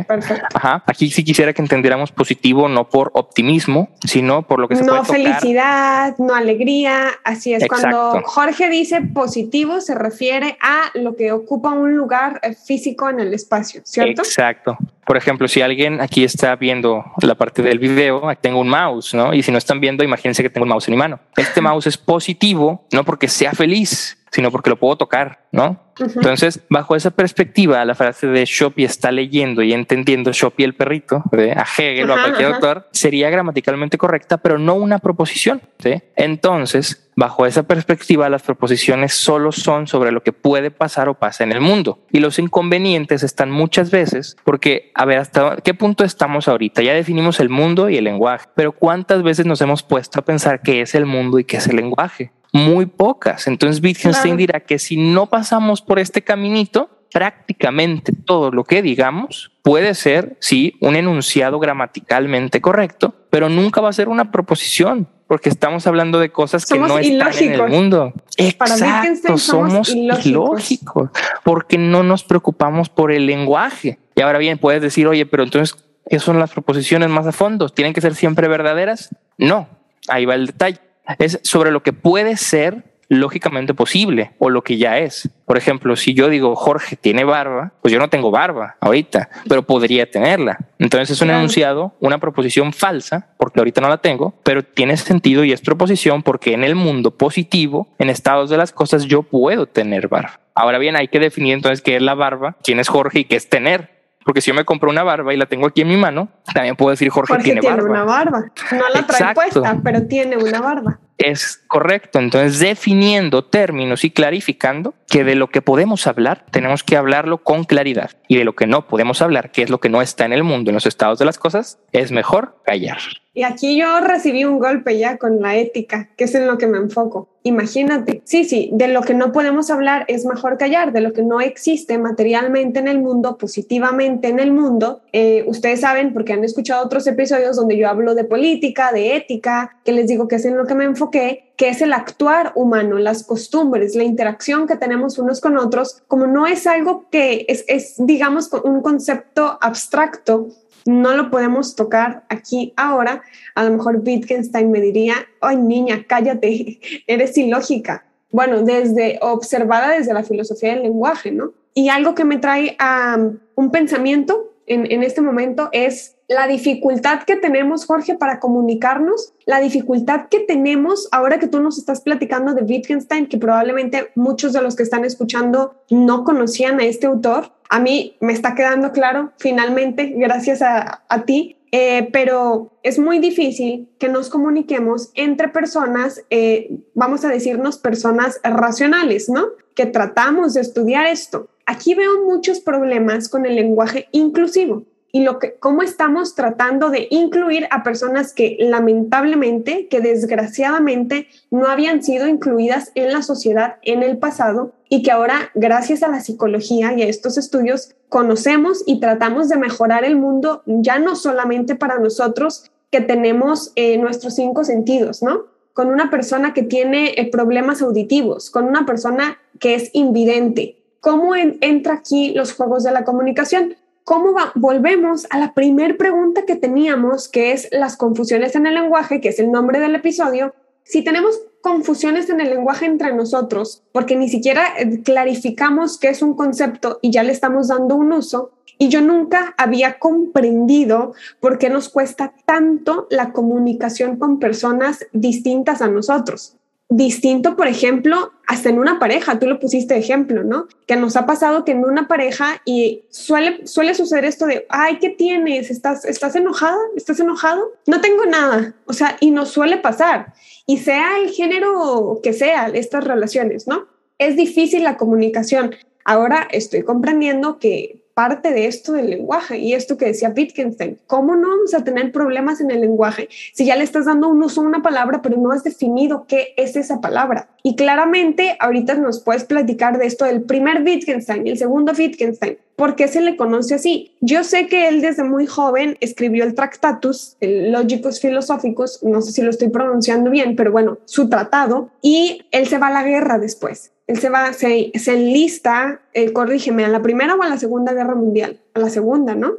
[0.54, 0.84] Ajá.
[0.88, 5.04] Aquí sí quisiera que entendiéramos positivo no por optimismo, sino por lo que se no
[5.04, 7.68] puede No felicidad, no alegría, así es.
[7.68, 13.20] Cuando Jorge dice positivo, se refiere a lo que ocupa un lugar eh, físico en
[13.20, 14.22] el espacio, ¿cierto?
[14.22, 14.78] Exacto.
[15.06, 19.34] Por ejemplo, si alguien aquí está viendo la parte del video, tengo un mouse, ¿no?
[19.34, 21.20] Y si no están viendo, imagínense que tengo un mouse en mi mano.
[21.36, 25.80] Este mouse es positivo, no porque sea feliz, sino porque lo puedo tocar, ¿no?
[26.00, 31.22] Entonces, bajo esa perspectiva, la frase de Shopee está leyendo y entendiendo Shopee el perrito,
[31.32, 35.62] de a Hegel o a cualquier autor, sería gramaticalmente correcta, pero no una proposición.
[35.78, 36.02] ¿sí?
[36.16, 41.44] Entonces, bajo esa perspectiva, las proposiciones solo son sobre lo que puede pasar o pasa
[41.44, 42.00] en el mundo.
[42.12, 46.82] Y los inconvenientes están muchas veces porque, a ver, ¿hasta qué punto estamos ahorita?
[46.82, 50.62] Ya definimos el mundo y el lenguaje, pero ¿cuántas veces nos hemos puesto a pensar
[50.64, 52.32] qué es el mundo y qué es el lenguaje?
[52.54, 53.48] Muy pocas.
[53.48, 59.52] Entonces Wittgenstein dirá que si no pasamos por este caminito, prácticamente todo lo que digamos
[59.62, 65.50] puede ser, sí, un enunciado gramaticalmente correcto, pero nunca va a ser una proposición, porque
[65.50, 68.14] estamos hablando de cosas que no están en el mundo.
[68.38, 71.10] Exacto, somos ilógicos.
[71.44, 74.00] porque no nos preocupamos por el lenguaje.
[74.16, 75.76] Y ahora bien, puedes decir, oye, pero entonces,
[76.10, 77.70] ¿qué son las proposiciones más a fondo?
[77.70, 79.16] ¿Tienen que ser siempre verdaderas?
[79.38, 79.70] No,
[80.08, 80.80] ahí va el detalle.
[81.20, 82.84] Es sobre lo que puede ser
[83.20, 85.30] lógicamente posible o lo que ya es.
[85.46, 89.64] Por ejemplo, si yo digo Jorge tiene barba, pues yo no tengo barba ahorita, pero
[89.64, 90.58] podría tenerla.
[90.80, 95.44] Entonces es un enunciado, una proposición falsa, porque ahorita no la tengo, pero tiene sentido
[95.44, 99.66] y es proposición porque en el mundo positivo, en estados de las cosas, yo puedo
[99.66, 100.40] tener barba.
[100.56, 103.36] Ahora bien, hay que definir entonces qué es la barba, quién es Jorge y qué
[103.36, 103.93] es tener.
[104.26, 106.76] Porque si yo me compro una barba y la tengo aquí en mi mano, también
[106.76, 108.46] puedo decir Jorge, tiene, tiene una barba.
[108.72, 111.00] No la trae puesta, pero tiene una barba.
[111.18, 112.20] Es correcto.
[112.20, 117.64] Entonces, definiendo términos y clarificando que de lo que podemos hablar, tenemos que hablarlo con
[117.64, 118.12] claridad.
[118.28, 120.44] Y de lo que no podemos hablar, que es lo que no está en el
[120.44, 123.00] mundo, en los estados de las cosas, es mejor callar.
[123.36, 126.68] Y aquí yo recibí un golpe ya con la ética, que es en lo que
[126.68, 127.30] me enfoco.
[127.42, 131.24] Imagínate, sí, sí, de lo que no podemos hablar es mejor callar, de lo que
[131.24, 135.02] no existe materialmente en el mundo, positivamente en el mundo.
[135.12, 139.78] Eh, ustedes saben, porque han escuchado otros episodios donde yo hablo de política, de ética,
[139.84, 142.98] que les digo que es en lo que me enfoqué, que es el actuar humano,
[142.98, 147.66] las costumbres, la interacción que tenemos unos con otros, como no es algo que es,
[147.68, 150.48] es digamos, un concepto abstracto,
[150.86, 153.22] no lo podemos tocar aquí ahora.
[153.56, 158.06] A lo mejor Wittgenstein me diría, ay niña, cállate, eres ilógica.
[158.32, 161.52] Bueno, desde observada desde la filosofía del lenguaje, ¿no?
[161.76, 163.18] Y algo que me trae a
[163.56, 169.60] un pensamiento en, en este momento es la dificultad que tenemos, Jorge, para comunicarnos, la
[169.60, 174.62] dificultad que tenemos ahora que tú nos estás platicando de Wittgenstein, que probablemente muchos de
[174.62, 177.52] los que están escuchando no conocían a este autor.
[177.74, 183.90] A mí me está quedando claro, finalmente, gracias a, ti, eh, pero es muy difícil
[183.98, 189.48] que nos comuniquemos entre personas, eh, vamos a decirnos personas racionales, ¿no?
[189.74, 191.50] Que tratamos de estudiar esto.
[191.66, 197.08] Aquí veo muchos problemas con el lenguaje inclusivo y lo que, cómo estamos tratando de
[197.10, 204.02] incluir a personas que lamentablemente, que desgraciadamente no habían sido incluidas en la sociedad en
[204.02, 209.00] el pasado y que ahora, gracias a la psicología y a estos estudios, conocemos y
[209.00, 214.64] tratamos de mejorar el mundo ya no solamente para nosotros que tenemos eh, nuestros cinco
[214.64, 215.46] sentidos, ¿no?
[215.74, 220.78] Con una persona que tiene eh, problemas auditivos, con una persona que es invidente.
[221.00, 223.76] ¿Cómo entra aquí los juegos de la comunicación?
[224.04, 229.22] ¿Cómo volvemos a la primer pregunta que teníamos, que es las confusiones en el lenguaje,
[229.22, 230.54] que es el nombre del episodio?
[230.84, 236.22] Si tenemos confusiones en el lenguaje entre nosotros, porque ni siquiera eh, clarificamos qué es
[236.22, 241.58] un concepto y ya le estamos dando un uso, y yo nunca había comprendido por
[241.58, 246.58] qué nos cuesta tanto la comunicación con personas distintas a nosotros
[246.96, 250.68] distinto, por ejemplo, hasta en una pareja, tú lo pusiste ejemplo, ¿no?
[250.86, 255.00] Que nos ha pasado que en una pareja y suele, suele suceder esto de, ay,
[255.00, 255.72] ¿qué tienes?
[255.72, 256.78] ¿Estás, ¿Estás enojada?
[256.96, 257.72] ¿Estás enojado?
[257.88, 260.34] No tengo nada, o sea, y nos suele pasar,
[260.68, 263.88] y sea el género que sea, estas relaciones, ¿no?
[264.20, 265.76] Es difícil la comunicación.
[266.06, 271.36] Ahora estoy comprendiendo que parte de esto del lenguaje y esto que decía Wittgenstein, ¿cómo
[271.36, 274.62] no vamos a tener problemas en el lenguaje si ya le estás dando un uso
[274.62, 277.50] a una palabra pero no has definido qué es esa palabra?
[277.64, 282.58] Y claramente ahorita nos puedes platicar de esto del primer Wittgenstein el segundo Wittgenstein.
[282.76, 284.16] ¿Por qué se le conoce así?
[284.20, 289.32] Yo sé que él desde muy joven escribió el Tractatus, el Lógicos Filosóficos, no sé
[289.32, 293.04] si lo estoy pronunciando bien, pero bueno, su tratado, y él se va a la
[293.04, 297.50] guerra después él se va, se, se enlista, eh, corrígeme, ¿a la Primera o a
[297.50, 298.60] la Segunda Guerra Mundial?
[298.74, 299.54] A la Segunda, ¿no?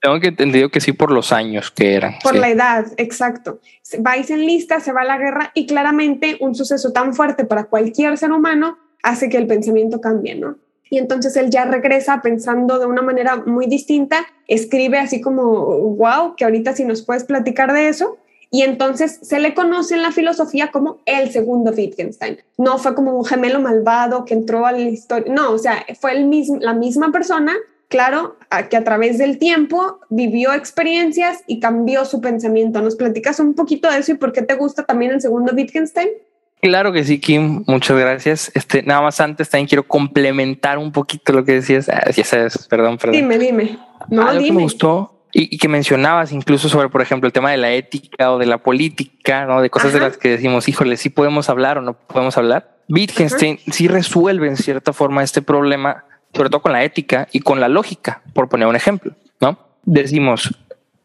[0.00, 2.14] Tengo que entendido que sí por los años que eran.
[2.22, 3.60] Por la edad, exacto.
[4.04, 7.44] Va y se enlista, se va a la guerra y claramente un suceso tan fuerte
[7.44, 10.56] para cualquier ser humano hace que el pensamiento cambie, ¿no?
[10.88, 16.34] Y entonces él ya regresa pensando de una manera muy distinta, escribe así como, wow,
[16.34, 18.18] que ahorita si nos puedes platicar de eso,
[18.50, 22.38] y entonces se le conoce en la filosofía como el segundo Wittgenstein.
[22.58, 26.12] No fue como un gemelo malvado que entró a la historia, no, o sea, fue
[26.12, 27.54] el mismo, la misma persona,
[27.88, 28.36] claro,
[28.68, 32.82] que a través del tiempo vivió experiencias y cambió su pensamiento.
[32.82, 36.08] ¿Nos platicas un poquito de eso y por qué te gusta también el segundo Wittgenstein?
[36.60, 37.64] Claro que sí, Kim.
[37.66, 38.52] Muchas gracias.
[38.54, 41.88] Este, nada más antes también quiero complementar un poquito lo que decías.
[41.88, 43.16] Ah, ya sabes, perdón, perdón.
[43.16, 43.78] Dime, dime.
[44.10, 47.56] No, Algo que me gustó y, que mencionabas incluso sobre, por ejemplo, el tema de
[47.56, 49.62] la ética o de la política, ¿no?
[49.62, 52.76] De cosas de las que decimos, híjole, sí podemos hablar o no podemos hablar.
[52.88, 57.60] Wittgenstein sí resuelve en cierta forma este problema, sobre todo con la ética y con
[57.60, 59.58] la lógica, por poner un ejemplo, ¿no?
[59.84, 60.58] Decimos,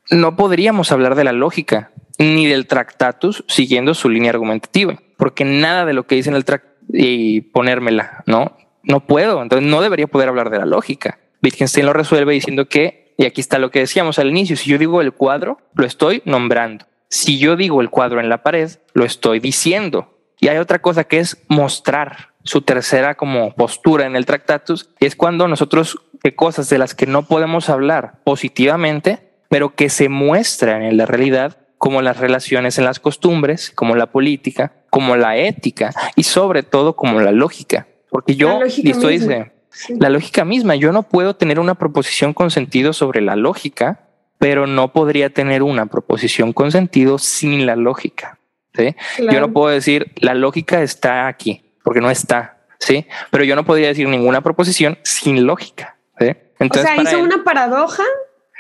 [0.10, 5.86] no podríamos hablar de la lógica ni del Tractatus siguiendo su línea argumentativa, porque nada
[5.86, 8.58] de lo que dice en el Tractatus y ponérmela, ¿no?
[8.84, 11.20] No puedo, entonces no debería poder hablar de la lógica.
[11.42, 14.78] Wittgenstein lo resuelve diciendo que, y aquí está lo que decíamos al inicio, si yo
[14.78, 16.86] digo el cuadro, lo estoy nombrando.
[17.10, 20.18] Si yo digo el cuadro en la pared, lo estoy diciendo.
[20.40, 25.16] Y hay otra cosa que es mostrar su tercera como postura en el Tractatus, es
[25.16, 30.84] cuando nosotros de cosas de las que no podemos hablar positivamente, pero que se muestran
[30.84, 35.92] en la realidad, como las relaciones en las costumbres, como la política, como la ética
[36.16, 37.88] y sobre todo como la lógica.
[38.10, 39.52] Porque yo, y esto dice,
[39.90, 44.00] la lógica misma, yo no puedo tener una proposición con sentido sobre la lógica,
[44.38, 48.40] pero no podría tener una proposición con sentido sin la lógica.
[48.74, 48.96] ¿sí?
[49.20, 53.06] Yo no puedo decir la lógica está aquí, porque no está, ¿sí?
[53.32, 55.98] Pero yo no podría decir ninguna proposición sin lógica.
[56.20, 56.36] ¿sí?
[56.60, 58.04] Entonces, o sea, hizo una paradoja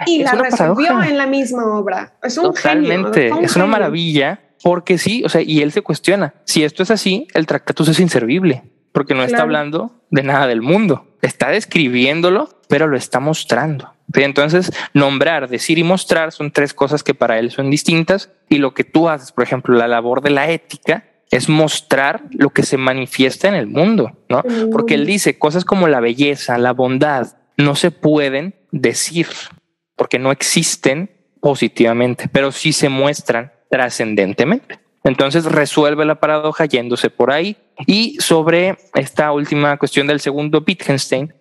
[0.05, 2.13] y la resolvió en la misma obra.
[2.23, 6.63] Es un Totalmente, es una maravilla porque sí, o sea, y él se cuestiona, si
[6.63, 8.63] esto es así, el Tractatus es inservible,
[8.95, 13.91] porque no está hablando de nada del mundo, está describiéndolo, pero lo está mostrando.
[14.13, 18.73] Entonces, nombrar, decir y mostrar son tres cosas que para él son distintas y lo
[18.73, 22.77] que tú haces, por ejemplo, la labor de la ética es mostrar lo que se
[22.77, 24.43] manifiesta en el mundo, ¿no?
[24.71, 29.27] Porque él dice cosas como la belleza, la bondad, no se pueden decir,
[29.97, 34.79] porque no existen positivamente, pero sí se muestran trascendentemente.
[35.03, 37.57] Entonces resuelve la paradoja yéndose por ahí.
[37.85, 41.33] Y sobre esta última cuestión del segundo Wittgenstein,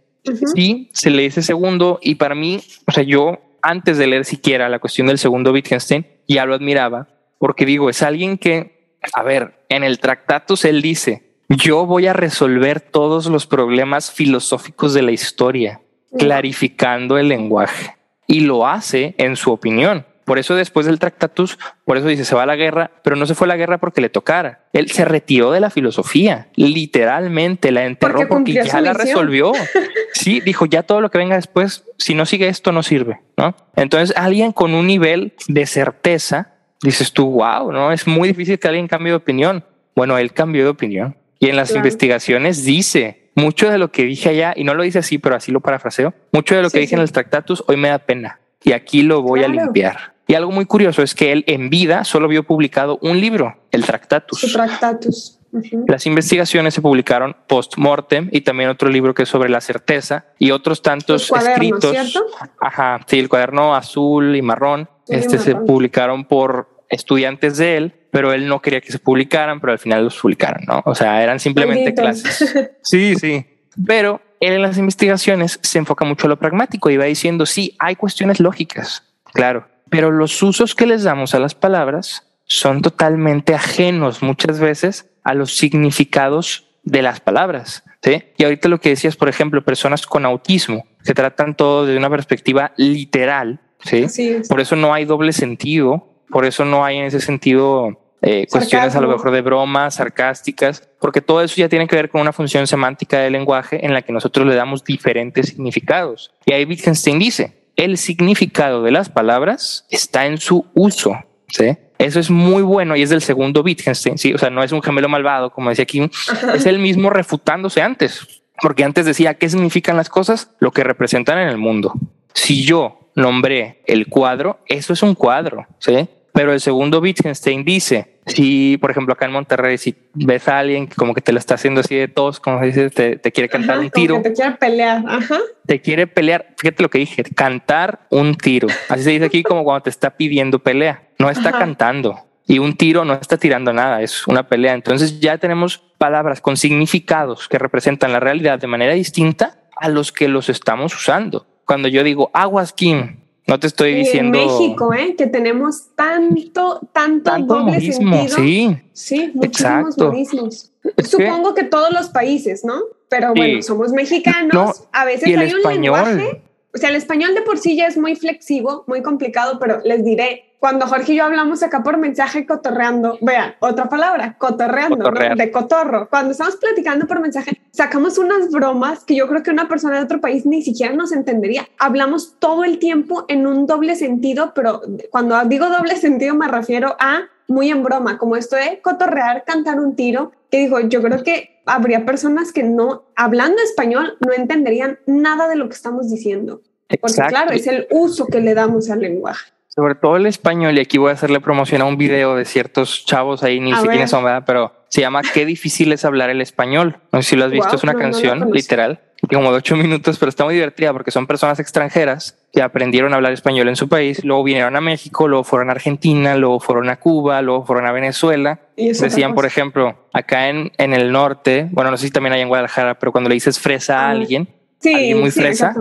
[0.55, 4.69] sí se le dice segundo y para mí, o sea, yo antes de leer siquiera
[4.69, 9.65] la cuestión del segundo Wittgenstein, ya lo admiraba, porque digo, es alguien que, a ver,
[9.69, 15.13] en el Tractatus él dice, yo voy a resolver todos los problemas filosóficos de la
[15.13, 15.81] historia,
[16.19, 20.07] clarificando el lenguaje y lo hace en su opinión.
[20.25, 23.27] Por eso después del Tractatus, por eso dice, se va a la guerra, pero no
[23.27, 24.65] se fue a la guerra porque le tocara.
[24.73, 29.53] Él se retiró de la filosofía, literalmente la enterró porque, ya la resolvió.
[30.13, 33.55] sí, dijo, ya todo lo que venga después, si no sigue esto, no sirve, ¿no?
[33.77, 37.93] Entonces, alguien con un nivel de certeza, dices tú, wow, ¿no?
[37.93, 39.65] Es muy difícil que alguien cambie de opinión.
[39.95, 44.31] Bueno, él cambió de opinión y en las investigaciones dice, mucho de lo que dije
[44.31, 46.95] allá, y no lo dice así, pero así lo parafraseo, mucho de lo que dije
[46.95, 50.14] en el Tractatus hoy me da pena y aquí lo voy a limpiar.
[50.27, 53.85] Y algo muy curioso es que él en vida solo vio publicado un libro, el
[53.85, 54.41] Tractatus.
[54.41, 55.41] Su Tractatus.
[55.87, 60.51] Las investigaciones se publicaron post-mortem y también otro libro que es sobre la certeza y
[60.51, 61.91] otros tantos escritos.
[61.93, 62.27] ¿cierto?
[62.61, 64.89] Ajá, sí, el cuaderno azul y marrón.
[65.07, 69.73] este se publicaron por estudiantes de él pero él no quería que se publicaran, pero
[69.73, 70.85] al final los publicaron, ¿no?
[70.85, 72.71] O sea, eran simplemente clases.
[72.85, 73.45] Sí, sí.
[73.85, 77.75] Pero él en las investigaciones se enfoca mucho a lo pragmático y va diciendo, sí,
[77.81, 83.55] hay cuestiones lógicas, claro, pero los usos que les damos a las palabras son totalmente
[83.55, 87.85] ajenos muchas veces a los significados de las palabras.
[88.03, 88.25] ¿sí?
[88.37, 92.11] Y ahorita lo que decías, por ejemplo, personas con autismo, que tratan todo desde una
[92.11, 93.61] perspectiva literal.
[93.85, 94.07] ¿sí?
[94.49, 98.97] Por eso no hay doble sentido, por eso no hay en ese sentido eh, cuestiones
[98.97, 102.33] a lo mejor de bromas, sarcásticas, porque todo eso ya tiene que ver con una
[102.33, 106.33] función semántica del lenguaje en la que nosotros le damos diferentes significados.
[106.47, 111.17] Y ahí Wittgenstein dice, el significado de las palabras está en su uso.
[111.49, 111.77] ¿sí?
[111.99, 114.35] Eso es muy bueno y es del segundo Wittgenstein, ¿sí?
[114.35, 116.11] O sea, no es un gemelo malvado, como decía Kim,
[116.55, 121.39] es el mismo refutándose antes, porque antes decía qué significan las cosas, lo que representan
[121.39, 121.95] en el mundo.
[122.33, 126.09] Si yo nombré el cuadro, eso es un cuadro, ¿sí?
[126.33, 130.87] Pero el segundo Wittgenstein dice, si por ejemplo acá en Monterrey, si ves a alguien
[130.87, 133.49] que como que te lo está haciendo así de tos, como dices, te, te quiere
[133.49, 134.21] cantar un tiro.
[134.23, 135.05] te quiere pelear.
[135.07, 135.39] Ajá.
[135.67, 136.55] Te quiere pelear.
[136.59, 138.69] Fíjate lo que dije, cantar un tiro.
[138.89, 141.03] Así se dice aquí como cuando te está pidiendo pelea.
[141.19, 142.19] No está cantando.
[142.47, 144.75] Y un tiro no está tirando nada, es una pelea.
[144.75, 150.13] Entonces ya tenemos palabras con significados que representan la realidad de manera distinta a los
[150.13, 151.47] que los estamos usando.
[151.65, 154.39] Cuando yo digo aguas Kim, no te estoy diciendo.
[154.39, 155.15] En México, ¿eh?
[155.17, 158.37] que tenemos tanto, tanto, doble sentido.
[158.37, 160.73] Sí, sí, muchísimos modismos.
[161.03, 161.65] Supongo que...
[161.65, 162.81] todos los países, ¿no?
[163.09, 164.85] Pero bueno, somos mexicanos.
[164.93, 166.43] a veces hay un lenguaje.
[166.75, 170.05] O sea, el español de por sí ya es muy flexivo, muy complicado, pero les
[170.05, 175.51] diré, cuando Jorge y yo hablamos acá por mensaje cotorreando, vean, otra palabra, cotorreando, de
[175.51, 176.09] cotorro.
[176.09, 180.05] Cuando estamos platicando por mensaje, sacamos unas bromas que yo creo que una persona de
[180.05, 181.69] otro país ni siquiera nos entendería.
[181.79, 186.97] Hablamos todo el tiempo en un doble sentido, pero cuando digo doble sentido me refiero
[186.99, 191.23] a muy en broma, como esto de cotorrear, cantar un tiro, que digo, yo creo
[191.23, 196.63] que habría personas que no, hablando español, no entenderían nada de lo que estamos diciendo.
[197.01, 199.54] Porque claro, es el uso que le damos al lenguaje.
[199.75, 203.05] Sobre todo el español, y aquí voy a hacerle promoción a un video de ciertos
[203.05, 204.45] chavos ahí, ni sé quiénes son, ¿verdad?
[204.47, 206.99] Pero se llama Qué difícil es hablar el español.
[207.11, 210.29] No sé si lo has visto, es una canción literal, como de ocho minutos, pero
[210.29, 214.25] está muy divertida porque son personas extranjeras que aprendieron a hablar español en su país,
[214.25, 217.91] luego vinieron a México, luego fueron a Argentina, luego fueron a Cuba, luego fueron a
[217.91, 218.61] Venezuela.
[218.77, 222.43] ¿Y Decían, por ejemplo, acá en, en el norte, bueno, no sé si también hay
[222.43, 224.49] en Guadalajara, pero cuando le dices fresa a alguien,
[224.85, 225.75] alguien muy fresa,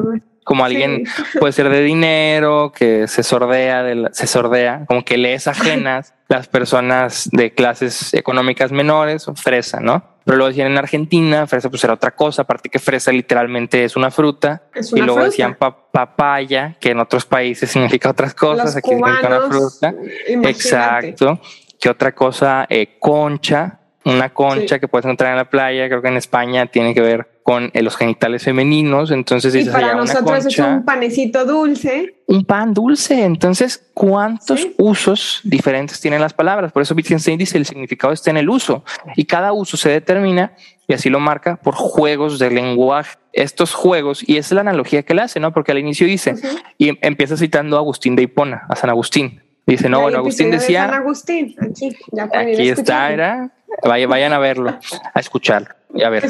[0.44, 1.06] como alguien
[1.40, 6.48] puede ser de dinero, que se sordea, de se sordea, como que lees ajenas las
[6.48, 10.14] personas de clases económicas menores o fresa, ¿no?
[10.26, 13.96] Pero lo decían en Argentina, fresa pues era otra cosa, aparte que fresa literalmente es
[13.96, 14.64] una fruta.
[14.94, 19.94] y luego decían papaya, que en otros países significa otras cosas, aquí significa una fruta.
[20.28, 21.42] Exacto.
[21.80, 22.66] ¿Qué otra cosa?
[22.70, 26.94] Eh, concha, una concha que puedes encontrar en la playa, creo que en España tiene
[26.94, 32.16] que ver con eh, los genitales femeninos, entonces y para nosotros es un panecito dulce.
[32.28, 36.72] Un pan dulce, entonces ¿cuántos usos diferentes tienen las palabras?
[36.72, 38.84] Por eso Wittgenstein dice el significado está en el uso
[39.16, 40.54] y cada uso se determina
[40.88, 43.18] y así lo marca por juegos de lenguaje.
[43.34, 45.54] Estos juegos, y esa es la analogía que él hace, ¿no?
[45.54, 46.36] Porque al inicio dice,
[46.78, 49.42] y empieza citando a Agustín de Hipona, a San Agustín.
[49.66, 50.86] Dice, no, bueno, Agustín decía...
[50.86, 53.52] San Agustín, aquí, ya aquí está, era,
[53.82, 54.78] vayan a verlo,
[55.14, 56.24] a escucharlo y a ver.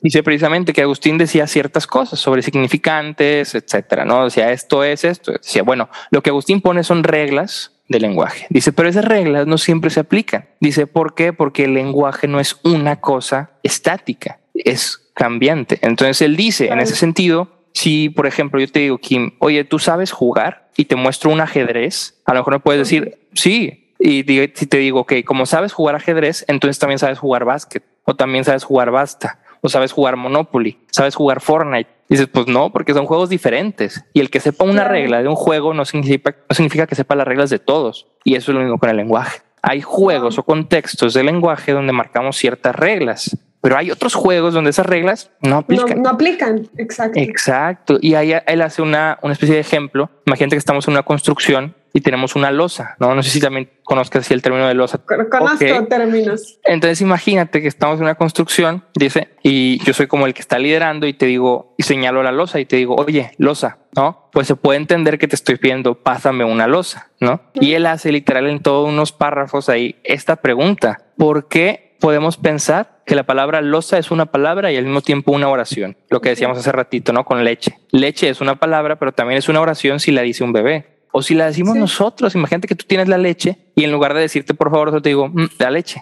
[0.00, 4.24] Dice precisamente que Agustín decía ciertas cosas sobre significantes, etcétera, ¿no?
[4.24, 5.32] Decía esto es esto.
[5.32, 8.46] Decía, bueno, lo que Agustín pone son reglas de lenguaje.
[8.50, 10.48] Dice, pero esas reglas no siempre se aplican.
[10.60, 11.32] Dice, ¿por qué?
[11.32, 15.78] Porque el lenguaje no es una cosa estática, es cambiante.
[15.82, 19.78] Entonces él dice, en ese sentido, si por ejemplo yo te digo, Kim, oye, ¿tú
[19.78, 20.70] sabes jugar?
[20.76, 24.76] Y te muestro un ajedrez, a lo mejor no puedes decir, sí, y si te
[24.76, 28.90] digo, que como sabes jugar ajedrez, entonces también sabes jugar básquet, o también sabes jugar
[28.90, 31.88] basta, o sabes jugar Monopoly, sabes jugar Fortnite.
[32.10, 34.04] dices, pues no, porque son juegos diferentes.
[34.12, 37.14] Y el que sepa una regla de un juego no significa, no significa que sepa
[37.14, 38.06] las reglas de todos.
[38.24, 39.40] Y eso es lo mismo con el lenguaje.
[39.62, 44.68] Hay juegos o contextos de lenguaje donde marcamos ciertas reglas, pero hay otros juegos donde
[44.68, 46.02] esas reglas no aplican.
[46.02, 47.18] No, aplican, exacto.
[47.18, 47.98] Exacto.
[48.02, 50.10] Y ahí él hace una, una especie de ejemplo.
[50.26, 53.14] Imagínate que estamos en una construcción y tenemos una losa, ¿no?
[53.14, 54.98] No sé si también conozcas el término de losa.
[54.98, 56.58] Conozco términos.
[56.64, 60.58] Entonces imagínate que estamos en una construcción, dice, y yo soy como el que está
[60.58, 64.28] liderando y te digo, y señalo la losa y te digo, oye, losa, ¿no?
[64.32, 67.42] Pues se puede entender que te estoy pidiendo, pásame una losa, ¿no?
[67.54, 73.02] Y él hace literal en todos unos párrafos ahí esta pregunta, ¿por qué podemos pensar
[73.06, 75.96] que la palabra losa es una palabra y al mismo tiempo una oración?
[76.10, 77.24] Lo que decíamos hace ratito, ¿no?
[77.24, 77.78] Con leche.
[77.92, 80.93] Leche es una palabra, pero también es una oración si la dice un bebé.
[81.16, 84.20] O si la decimos nosotros, imagínate que tú tienes la leche y en lugar de
[84.20, 86.00] decirte por favor, yo te digo mm, la leche.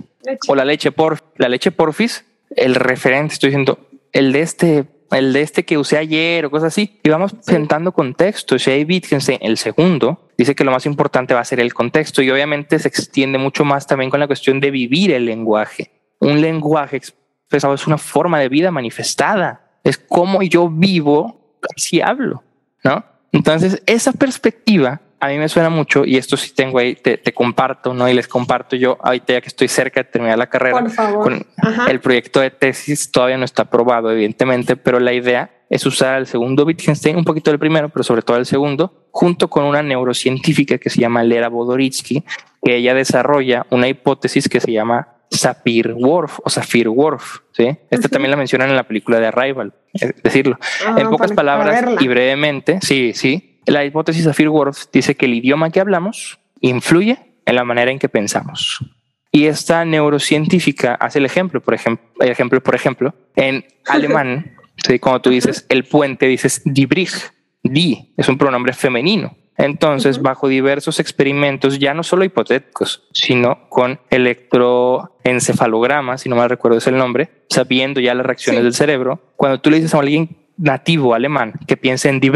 [0.48, 2.24] o la leche por la leche porfis,
[2.56, 3.78] el referente, estoy diciendo
[4.12, 6.98] el de este, el de este que usé ayer o cosas así.
[7.02, 8.58] Y vamos presentando contexto.
[8.58, 12.22] Si hay Wittgenstein, el segundo, dice que lo más importante va a ser el contexto
[12.22, 15.90] y obviamente se extiende mucho más también con la cuestión de vivir el lenguaje.
[16.20, 19.78] Un lenguaje expresado es una forma de vida manifestada.
[19.84, 22.42] Es como yo vivo si hablo,
[22.82, 23.11] ¿no?
[23.32, 27.94] Entonces, esa perspectiva a mí me suena mucho y esto sí tengo ahí, te, comparto,
[27.94, 28.08] ¿no?
[28.08, 30.80] Y les comparto yo ahorita ya que estoy cerca de terminar la carrera.
[30.80, 31.22] Por favor.
[31.22, 31.46] Con
[31.88, 36.26] el proyecto de tesis todavía no está aprobado, evidentemente, pero la idea es usar el
[36.26, 40.78] segundo Wittgenstein, un poquito del primero, pero sobre todo el segundo, junto con una neurocientífica
[40.78, 42.24] que se llama Lera Bodoritsky,
[42.60, 47.40] que ella desarrolla una hipótesis que se llama Sapir-Whorf o Sapir-Whorf.
[47.52, 47.76] ¿sí?
[47.90, 50.58] Esta también la mencionan en la película de Arrival, es decirlo.
[50.86, 53.60] Ah, en pocas palabras y brevemente, sí, sí.
[53.66, 58.08] La hipótesis Sapir-Whorf dice que el idioma que hablamos influye en la manera en que
[58.08, 58.84] pensamos.
[59.30, 64.98] Y esta neurocientífica hace el ejemplo, por ejemplo, el ejemplo, por ejemplo, en alemán, ¿sí?
[64.98, 67.30] cuando tú dices el puente, dices die Bridge,
[67.62, 69.36] die, es un pronombre femenino.
[69.56, 76.78] Entonces, bajo diversos experimentos, ya no solo hipotéticos, sino con electroencefalogramas, si no mal recuerdo
[76.78, 80.36] es el nombre, sabiendo ya las reacciones del cerebro, cuando tú le dices a alguien
[80.56, 82.30] nativo alemán que piense en Die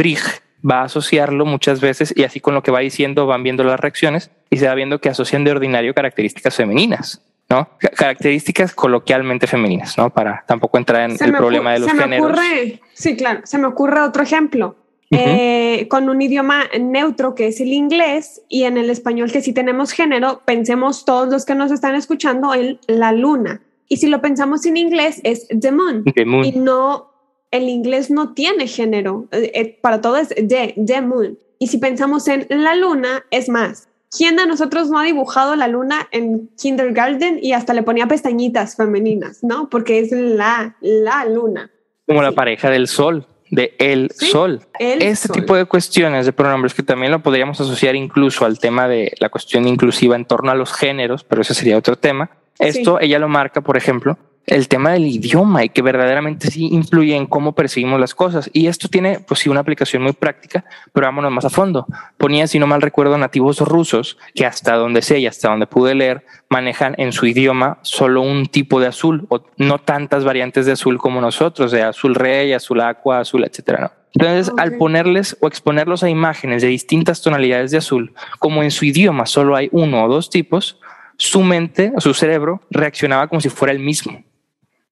[0.69, 3.79] va a asociarlo muchas veces y así con lo que va diciendo van viendo las
[3.79, 7.23] reacciones y se va viendo que asocian de ordinario características femeninas.
[7.49, 7.69] ¿no?
[7.79, 10.11] Características coloquialmente femeninas, ¿no?
[10.11, 12.27] Para tampoco entrar en el problema de los se géneros.
[12.27, 14.77] Me ocurre, sí, claro, se me ocurre otro ejemplo.
[15.11, 19.53] Eh, con un idioma neutro que es el inglés y en el español que sí
[19.53, 23.63] tenemos género, pensemos todos los que nos están escuchando en la luna.
[23.89, 26.05] Y si lo pensamos en inglés es the moon.
[26.45, 27.13] Y no,
[27.51, 29.29] el inglés no tiene género.
[29.31, 31.39] Eh, eh, para todo es the, the moon.
[31.59, 33.89] Y si pensamos en la luna es más.
[34.17, 38.77] ¿Quién de nosotros no ha dibujado la luna en kindergarten y hasta le ponía pestañitas
[38.77, 39.69] femeninas, no?
[39.69, 41.71] Porque es la, la luna.
[42.07, 44.61] Como la pareja del sol de el sol.
[44.78, 49.12] este tipo de cuestiones de pronombres que también lo podríamos asociar incluso al tema de
[49.20, 52.30] la cuestión inclusiva en torno a los géneros, pero ese sería otro tema.
[52.59, 57.16] Esto ella lo marca, por ejemplo, el tema del idioma y que verdaderamente sí influye
[57.16, 58.49] en cómo percibimos las cosas.
[58.53, 61.86] Y esto tiene, pues sí, una aplicación muy práctica, pero vámonos más a fondo.
[62.16, 65.94] Ponía, si no mal recuerdo, nativos rusos que hasta donde sé y hasta donde pude
[65.94, 70.72] leer, manejan en su idioma solo un tipo de azul o no tantas variantes de
[70.72, 73.92] azul como nosotros, de azul rey, azul aqua, azul, etcétera.
[74.12, 78.84] Entonces, al ponerles o exponerlos a imágenes de distintas tonalidades de azul, como en su
[78.84, 80.78] idioma solo hay uno o dos tipos,
[81.18, 84.24] su mente o su cerebro reaccionaba como si fuera el mismo.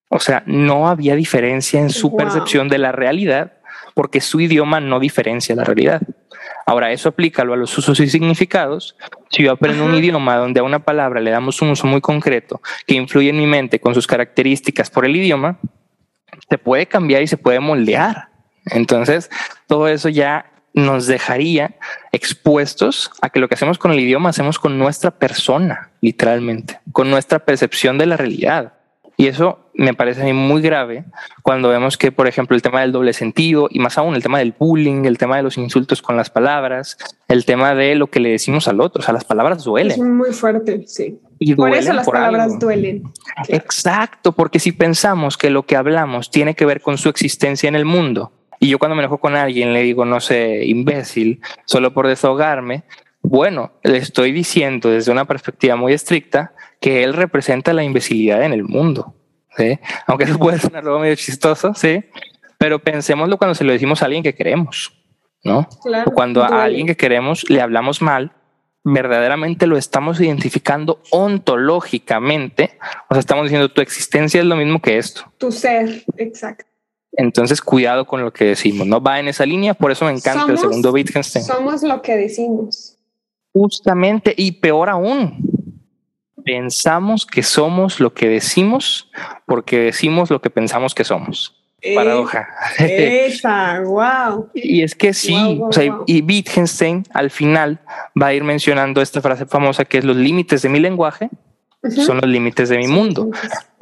[0.09, 3.55] O sea, no había diferencia en su percepción de la realidad
[3.95, 6.03] porque su idioma no diferencia la realidad.
[6.67, 8.97] Ahora, eso aplícalo a los usos y significados.
[9.31, 12.61] Si yo aprendo un idioma donde a una palabra le damos un uso muy concreto
[12.87, 15.59] que influye en mi mente con sus características por el idioma,
[16.49, 18.29] se puede cambiar y se puede moldear.
[18.67, 19.31] Entonces,
[19.67, 21.77] todo eso ya nos dejaría
[22.11, 27.11] expuestos a que lo que hacemos con el idioma hacemos con nuestra persona, literalmente, con
[27.11, 28.75] nuestra percepción de la realidad.
[29.17, 31.05] Y eso me parece a mí muy grave
[31.43, 34.39] cuando vemos que, por ejemplo, el tema del doble sentido y más aún el tema
[34.39, 36.97] del bullying, el tema de los insultos con las palabras,
[37.29, 39.93] el tema de lo que le decimos al otro, o sea, las palabras duelen.
[39.93, 41.19] Es muy fuerte, sí.
[41.39, 43.03] Y por eso las palabras duelen.
[43.49, 47.75] Exacto, porque si pensamos que lo que hablamos tiene que ver con su existencia en
[47.75, 51.93] el mundo, y yo cuando me enojo con alguien le digo, no sé, imbécil, solo
[51.93, 52.85] por desahogarme,
[53.23, 58.53] bueno, le estoy diciendo desde una perspectiva muy estricta que él representa la imbecilidad en
[58.53, 59.15] el mundo.
[59.57, 59.79] ¿Sí?
[60.07, 62.05] Aunque eso puede sonar algo medio chistoso, sí,
[62.59, 64.93] pero pensémoslo cuando se lo decimos a alguien que queremos,
[65.43, 65.69] ¿no?
[65.83, 68.33] Claro, cuando a alguien que queremos le hablamos mal,
[68.85, 72.79] verdaderamente lo estamos identificando ontológicamente,
[73.09, 75.23] o sea, estamos diciendo tu existencia es lo mismo que esto.
[75.39, 76.67] Tu ser, exacto.
[77.17, 80.51] Entonces, cuidado con lo que decimos, no va en esa línea, por eso me encanta
[80.51, 81.45] el segundo Wittgenstein.
[81.45, 82.99] Somos lo que decimos.
[83.53, 85.39] Justamente, y peor aún,
[86.45, 89.11] pensamos que somos lo que decimos
[89.47, 91.61] porque decimos lo que pensamos que somos.
[91.95, 92.49] Paradoja.
[92.79, 94.49] Esa, wow.
[94.55, 97.81] Y es que sí, o sea, y Wittgenstein al final
[98.21, 101.29] va a ir mencionando esta frase famosa que es los límites de mi lenguaje
[101.91, 103.31] son los límites de mi mundo.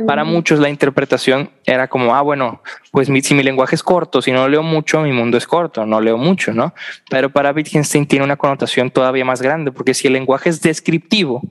[0.07, 4.33] Para muchos la interpretación era como, ah, bueno, pues si mi lenguaje es corto, si
[4.33, 6.75] no leo mucho, mi mundo es corto, no leo mucho, ¿no?
[7.11, 11.43] Pero para Wittgenstein tiene una connotación todavía más grande, porque si el lenguaje es descriptivo,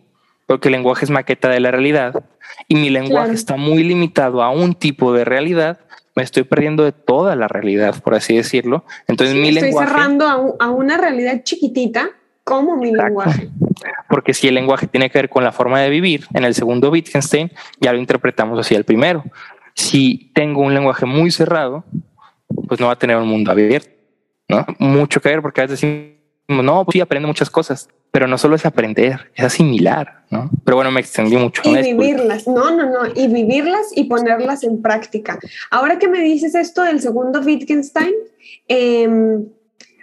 [0.52, 2.26] porque el lenguaje es maqueta de la realidad
[2.68, 5.80] y mi lenguaje está muy limitado a un tipo de realidad,
[6.14, 8.84] me estoy perdiendo de toda la realidad, por así decirlo.
[9.08, 9.88] Entonces mi estoy lenguaje...
[9.88, 12.10] cerrando a, una realidad chiquitita
[12.44, 13.50] como mi lenguaje.
[14.10, 16.92] Porque si el lenguaje tiene que ver con la forma de vivir, en el segundo
[16.92, 17.50] Wittgenstein
[17.80, 19.24] ya lo interpretamos así el primero.
[19.74, 21.86] Si tengo un lenguaje muy cerrado,
[22.68, 23.90] pues no va a tener un mundo abierto,
[24.50, 24.66] ¿no?
[24.80, 28.38] Mucho que ver porque a veces decimos, no, pues sí, aprende muchas cosas pero no
[28.38, 30.50] solo es aprender, es asimilar, ¿no?
[30.66, 31.62] Pero bueno, me extendí mucho.
[31.64, 35.40] Y vivirlas, no, no, no, y vivirlas y ponerlas en práctica.
[35.70, 38.14] Ahora que me dices esto del segundo Wittgenstein,
[38.68, 39.46] em,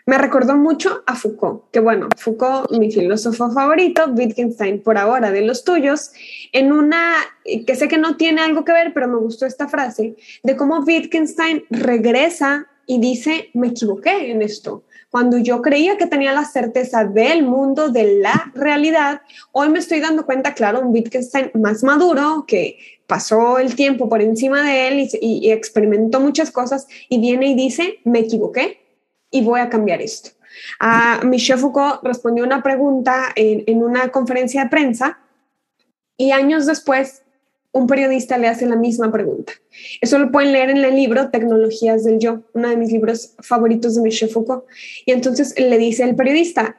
[0.07, 5.43] me recordó mucho a Foucault, que bueno, Foucault, mi filósofo favorito, Wittgenstein por ahora de
[5.43, 6.13] los tuyos,
[6.53, 7.13] en una
[7.45, 10.79] que sé que no tiene algo que ver, pero me gustó esta frase, de cómo
[10.79, 17.05] Wittgenstein regresa y dice, me equivoqué en esto cuando yo creía que tenía la certeza
[17.05, 22.45] del mundo, de la realidad, hoy me estoy dando cuenta, claro, un Wittgenstein más maduro,
[22.47, 27.55] que pasó el tiempo por encima de él y, experimentó muchas cosas y viene y
[27.55, 28.81] dice, me equivoqué
[29.31, 30.31] y voy a cambiar esto.
[30.79, 35.19] A Michel Foucault respondió una pregunta en, en una conferencia de prensa
[36.17, 37.23] y años después
[37.73, 39.53] un periodista le hace la misma pregunta.
[40.01, 43.95] Eso lo pueden leer en el libro Tecnologías del Yo, uno de mis libros favoritos
[43.95, 44.65] de Michel Foucault.
[45.05, 46.77] Y entonces le dice el periodista,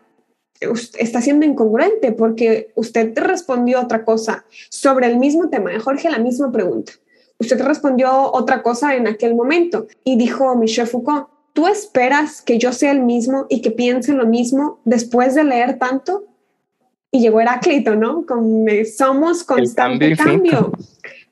[0.98, 6.52] está siendo incongruente porque usted respondió otra cosa sobre el mismo tema, Jorge, la misma
[6.52, 6.92] pregunta.
[7.38, 12.74] Usted respondió otra cosa en aquel momento y dijo Michel Foucault, ¿tú esperas que yo
[12.74, 16.26] sea el mismo y que piense lo mismo después de leer tanto?
[17.12, 18.26] Y llegó Heráclito, ¿no?
[18.26, 20.72] Con, somos constante cambio.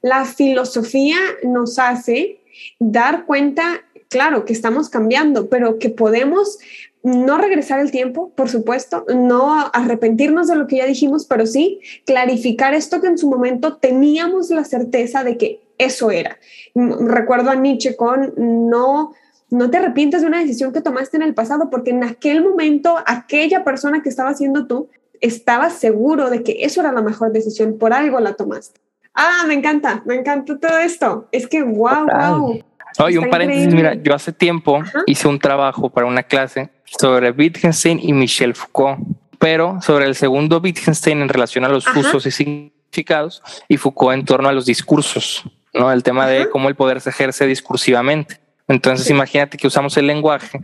[0.01, 2.39] La filosofía nos hace
[2.79, 6.59] dar cuenta, claro, que estamos cambiando, pero que podemos
[7.03, 11.79] no regresar el tiempo, por supuesto, no arrepentirnos de lo que ya dijimos, pero sí
[12.05, 16.37] clarificar esto que en su momento teníamos la certeza de que eso era.
[16.75, 19.13] Recuerdo a Nietzsche con no
[19.49, 22.97] no te arrepientes de una decisión que tomaste en el pasado, porque en aquel momento
[23.05, 24.89] aquella persona que estaba siendo tú
[25.21, 28.79] estabas seguro de que eso era la mejor decisión, por algo la tomaste.
[29.13, 31.27] Ah, me encanta, me encanta todo esto.
[31.31, 33.09] Es que, wow, wow.
[33.09, 37.99] y un paréntesis, mira, yo hace tiempo hice un trabajo para una clase sobre Wittgenstein
[38.01, 38.99] y Michel Foucault,
[39.39, 44.25] pero sobre el segundo Wittgenstein en relación a los usos y significados y Foucault en
[44.25, 45.43] torno a los discursos,
[45.73, 45.91] ¿no?
[45.91, 48.39] El tema de cómo el poder se ejerce discursivamente.
[48.67, 50.59] Entonces, imagínate que usamos el lenguaje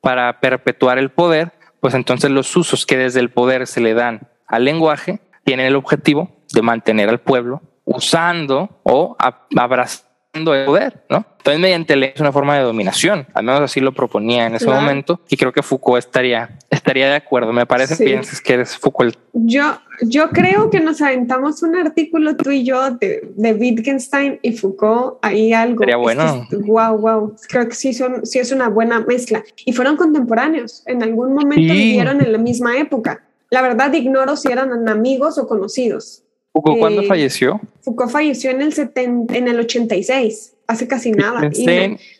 [0.00, 1.52] para perpetuar el poder,
[1.86, 5.76] pues entonces los usos que desde el poder se le dan al lenguaje tienen el
[5.76, 9.16] objetivo de mantener al pueblo usando o
[9.56, 10.05] abrazando
[10.36, 11.24] el poder, ¿no?
[11.38, 14.66] Entonces, mediante ley es una forma de dominación, al menos así lo proponía en ese
[14.66, 17.52] momento, y creo que Foucault estaría, estaría de acuerdo.
[17.52, 19.16] Me parece, piensas que eres Foucault.
[19.32, 24.56] Yo, yo creo que nos aventamos un artículo tú y yo de, de Wittgenstein y
[24.56, 25.78] Foucault, ahí algo.
[25.78, 26.46] Sería bueno.
[26.50, 27.36] wow, wow.
[27.48, 29.44] Creo que sí, son, sí es una buena mezcla.
[29.64, 33.22] Y fueron contemporáneos, en algún momento vivieron en la misma época.
[33.50, 36.24] La verdad, ignoro si eran amigos o conocidos.
[36.56, 37.60] ¿Foucault cuándo eh, falleció?
[37.82, 41.50] Foucault falleció en el, 70, en el 86, hace casi nada.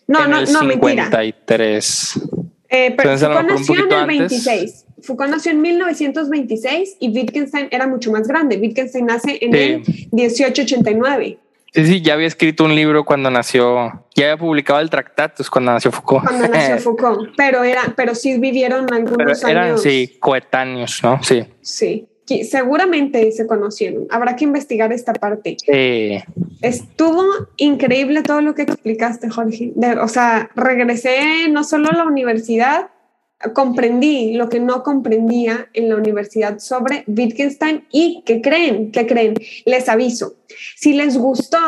[0.07, 2.20] no, no, no, 53.
[2.68, 4.84] Eh, pero Foucault nació en el 26.
[5.01, 8.59] Foucault nació en 1926 y Wittgenstein era mucho más grande.
[8.59, 9.82] Wittgenstein nace en el
[10.12, 11.39] 1889.
[11.72, 15.72] Sí, sí, ya había escrito un libro cuando nació, ya había publicado el Tractatus cuando
[15.72, 16.26] nació Foucault.
[16.26, 21.22] Cuando nació Foucault, pero era, pero sí vivieron algunos pero eran, Sí, coetáneos, ¿no?
[21.22, 21.43] Sí.
[21.62, 24.06] Sí seguramente se conocieron.
[24.10, 25.56] Habrá que investigar esta parte.
[26.62, 27.24] Estuvo
[27.56, 29.72] increíble todo lo que explicaste, Jorge.
[30.00, 32.90] o sea, regresé no solo a la universidad,
[33.52, 38.90] comprendí lo que no comprendía en la universidad sobre Wittgenstein y ¿qué creen?
[38.90, 39.34] ¿Qué creen?
[39.64, 40.36] Les aviso.
[40.76, 41.58] Si les gustó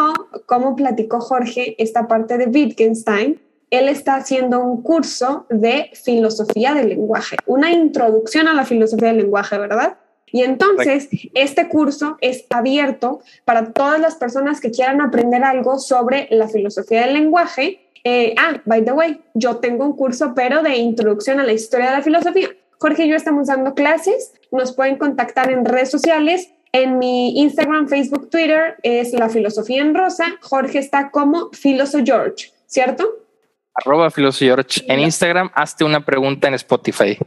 [0.46, 3.40] cómo platicó Jorge esta parte de Wittgenstein,
[3.70, 9.18] él está haciendo un curso de filosofía del lenguaje, una introducción a la filosofía del
[9.18, 9.98] lenguaje, ¿verdad?
[10.33, 16.29] Y entonces, este curso es abierto para todas las personas que quieran aprender algo sobre
[16.31, 17.81] la filosofía del lenguaje.
[18.05, 21.91] Eh, ah, by the way, yo tengo un curso, pero de introducción a la historia
[21.91, 22.49] de la filosofía.
[22.79, 26.51] Jorge y yo estamos dando clases, nos pueden contactar en redes sociales.
[26.70, 30.26] En mi Instagram, Facebook, Twitter es La Filosofía en Rosa.
[30.43, 33.11] Jorge está como Filoso George, ¿cierto?
[33.74, 34.85] Arroba Filoso George.
[34.87, 37.18] En Instagram, hazte una pregunta en Spotify.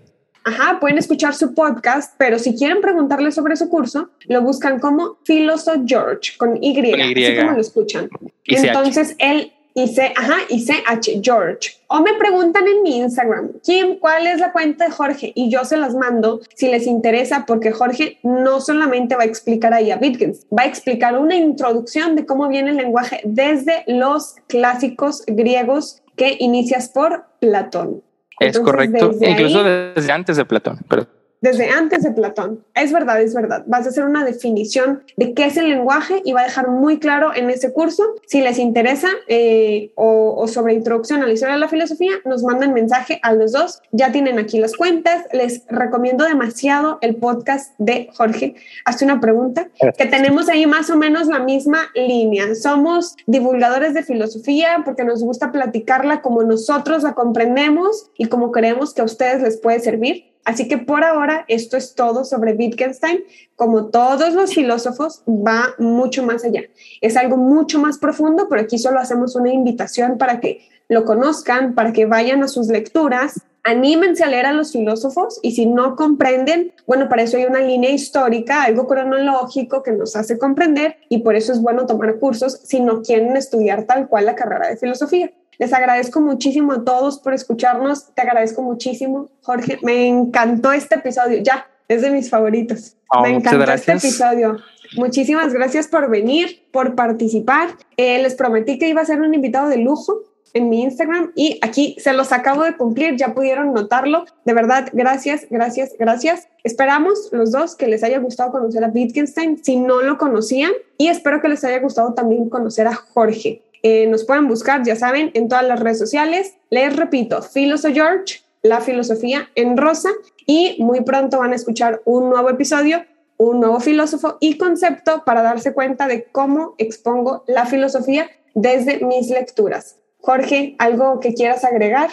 [0.43, 5.17] Ajá, pueden escuchar su podcast, pero si quieren preguntarle sobre su curso, lo buscan como
[5.23, 8.09] Filoso George con Y, así como lo escuchan.
[8.43, 11.71] Y Entonces él dice, ajá, y CH George.
[11.87, 15.31] O me preguntan en mi Instagram, Kim, ¿cuál es la cuenta de Jorge?
[15.35, 19.73] Y yo se las mando si les interesa, porque Jorge no solamente va a explicar
[19.73, 24.35] ahí a Wittgens, va a explicar una introducción de cómo viene el lenguaje desde los
[24.47, 28.03] clásicos griegos que inicias por Platón.
[28.41, 30.79] Es correcto, incluso desde antes de Platón.
[30.87, 31.07] Pero
[31.41, 32.63] desde antes de Platón.
[32.75, 33.63] Es verdad, es verdad.
[33.65, 36.99] Vas a hacer una definición de qué es el lenguaje y va a dejar muy
[36.99, 38.03] claro en ese curso.
[38.27, 42.73] Si les interesa eh, o, sobre introducción a la historia de la filosofía, nos mandan
[42.73, 43.81] mensaje a los dos.
[43.91, 45.25] Ya tienen aquí las cuentas.
[45.33, 48.55] Les recomiendo demasiado el podcast de Jorge.
[48.85, 52.53] Hace una pregunta que tenemos ahí más o menos la misma línea.
[52.53, 58.93] Somos divulgadores de filosofía porque nos gusta platicarla como nosotros la comprendemos y como creemos
[58.93, 63.23] que a ustedes les puede servir Así que por ahora esto es todo sobre Wittgenstein.
[63.55, 66.63] Como todos los filósofos, va mucho más allá.
[67.01, 71.73] Es algo mucho más profundo, pero aquí solo hacemos una invitación para que lo conozcan,
[71.75, 75.95] para que vayan a sus lecturas, anímense a leer a los filósofos y si no
[75.95, 81.19] comprenden, bueno, para eso hay una línea histórica, algo cronológico que nos hace comprender y
[81.19, 84.77] por eso es bueno tomar cursos si no quieren estudiar tal cual la carrera de
[84.77, 85.31] filosofía.
[85.61, 88.15] Les agradezco muchísimo a todos por escucharnos.
[88.15, 89.77] Te agradezco muchísimo, Jorge.
[89.83, 91.43] Me encantó este episodio.
[91.43, 92.97] Ya, es de mis favoritos.
[93.09, 94.57] Oh, Me encantó este episodio.
[94.97, 97.69] Muchísimas gracias por venir, por participar.
[97.95, 100.23] Eh, les prometí que iba a ser un invitado de lujo
[100.55, 104.25] en mi Instagram y aquí se los acabo de cumplir, ya pudieron notarlo.
[104.45, 106.47] De verdad, gracias, gracias, gracias.
[106.63, 111.09] Esperamos los dos que les haya gustado conocer a Wittgenstein si no lo conocían y
[111.09, 113.61] espero que les haya gustado también conocer a Jorge.
[113.83, 116.55] Eh, nos pueden buscar, ya saben, en todas las redes sociales.
[116.69, 120.09] Les repito, Filoso George, la filosofía en rosa,
[120.45, 123.05] y muy pronto van a escuchar un nuevo episodio,
[123.37, 129.29] un nuevo filósofo y concepto para darse cuenta de cómo expongo la filosofía desde mis
[129.29, 129.97] lecturas.
[130.19, 132.09] Jorge, ¿algo que quieras agregar?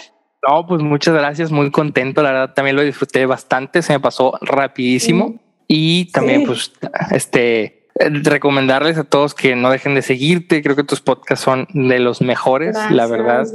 [0.46, 4.38] No, pues muchas gracias, muy contento, la verdad también lo disfruté bastante, se me pasó
[4.40, 5.34] rapidísimo
[5.66, 6.72] y también pues
[7.10, 10.62] este recomendarles a todos que no dejen de seguirte.
[10.62, 13.46] Creo que tus podcasts son de los mejores, la verdad.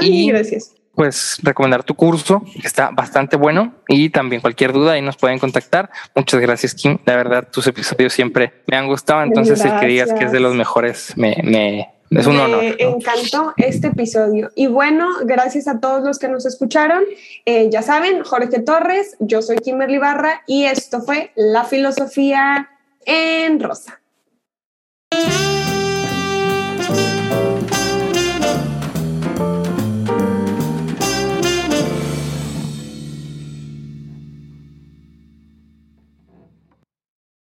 [0.00, 0.74] y gracias.
[0.94, 3.74] Pues recomendar tu curso, que está bastante bueno.
[3.88, 5.90] Y también cualquier duda ahí nos pueden contactar.
[6.14, 6.98] Muchas gracias, Kim.
[7.04, 9.22] La verdad, tus episodios siempre me han gustado.
[9.24, 12.62] Entonces, el que digas que es de los mejores me, me, Es un honor.
[12.62, 14.52] Me encantó este episodio.
[14.54, 17.02] Y bueno, gracias a todos los que nos escucharon.
[17.44, 22.70] Eh, ya saben, Jorge Torres, yo soy Kimberly Barra y esto fue La Filosofía
[23.06, 24.00] en rosa.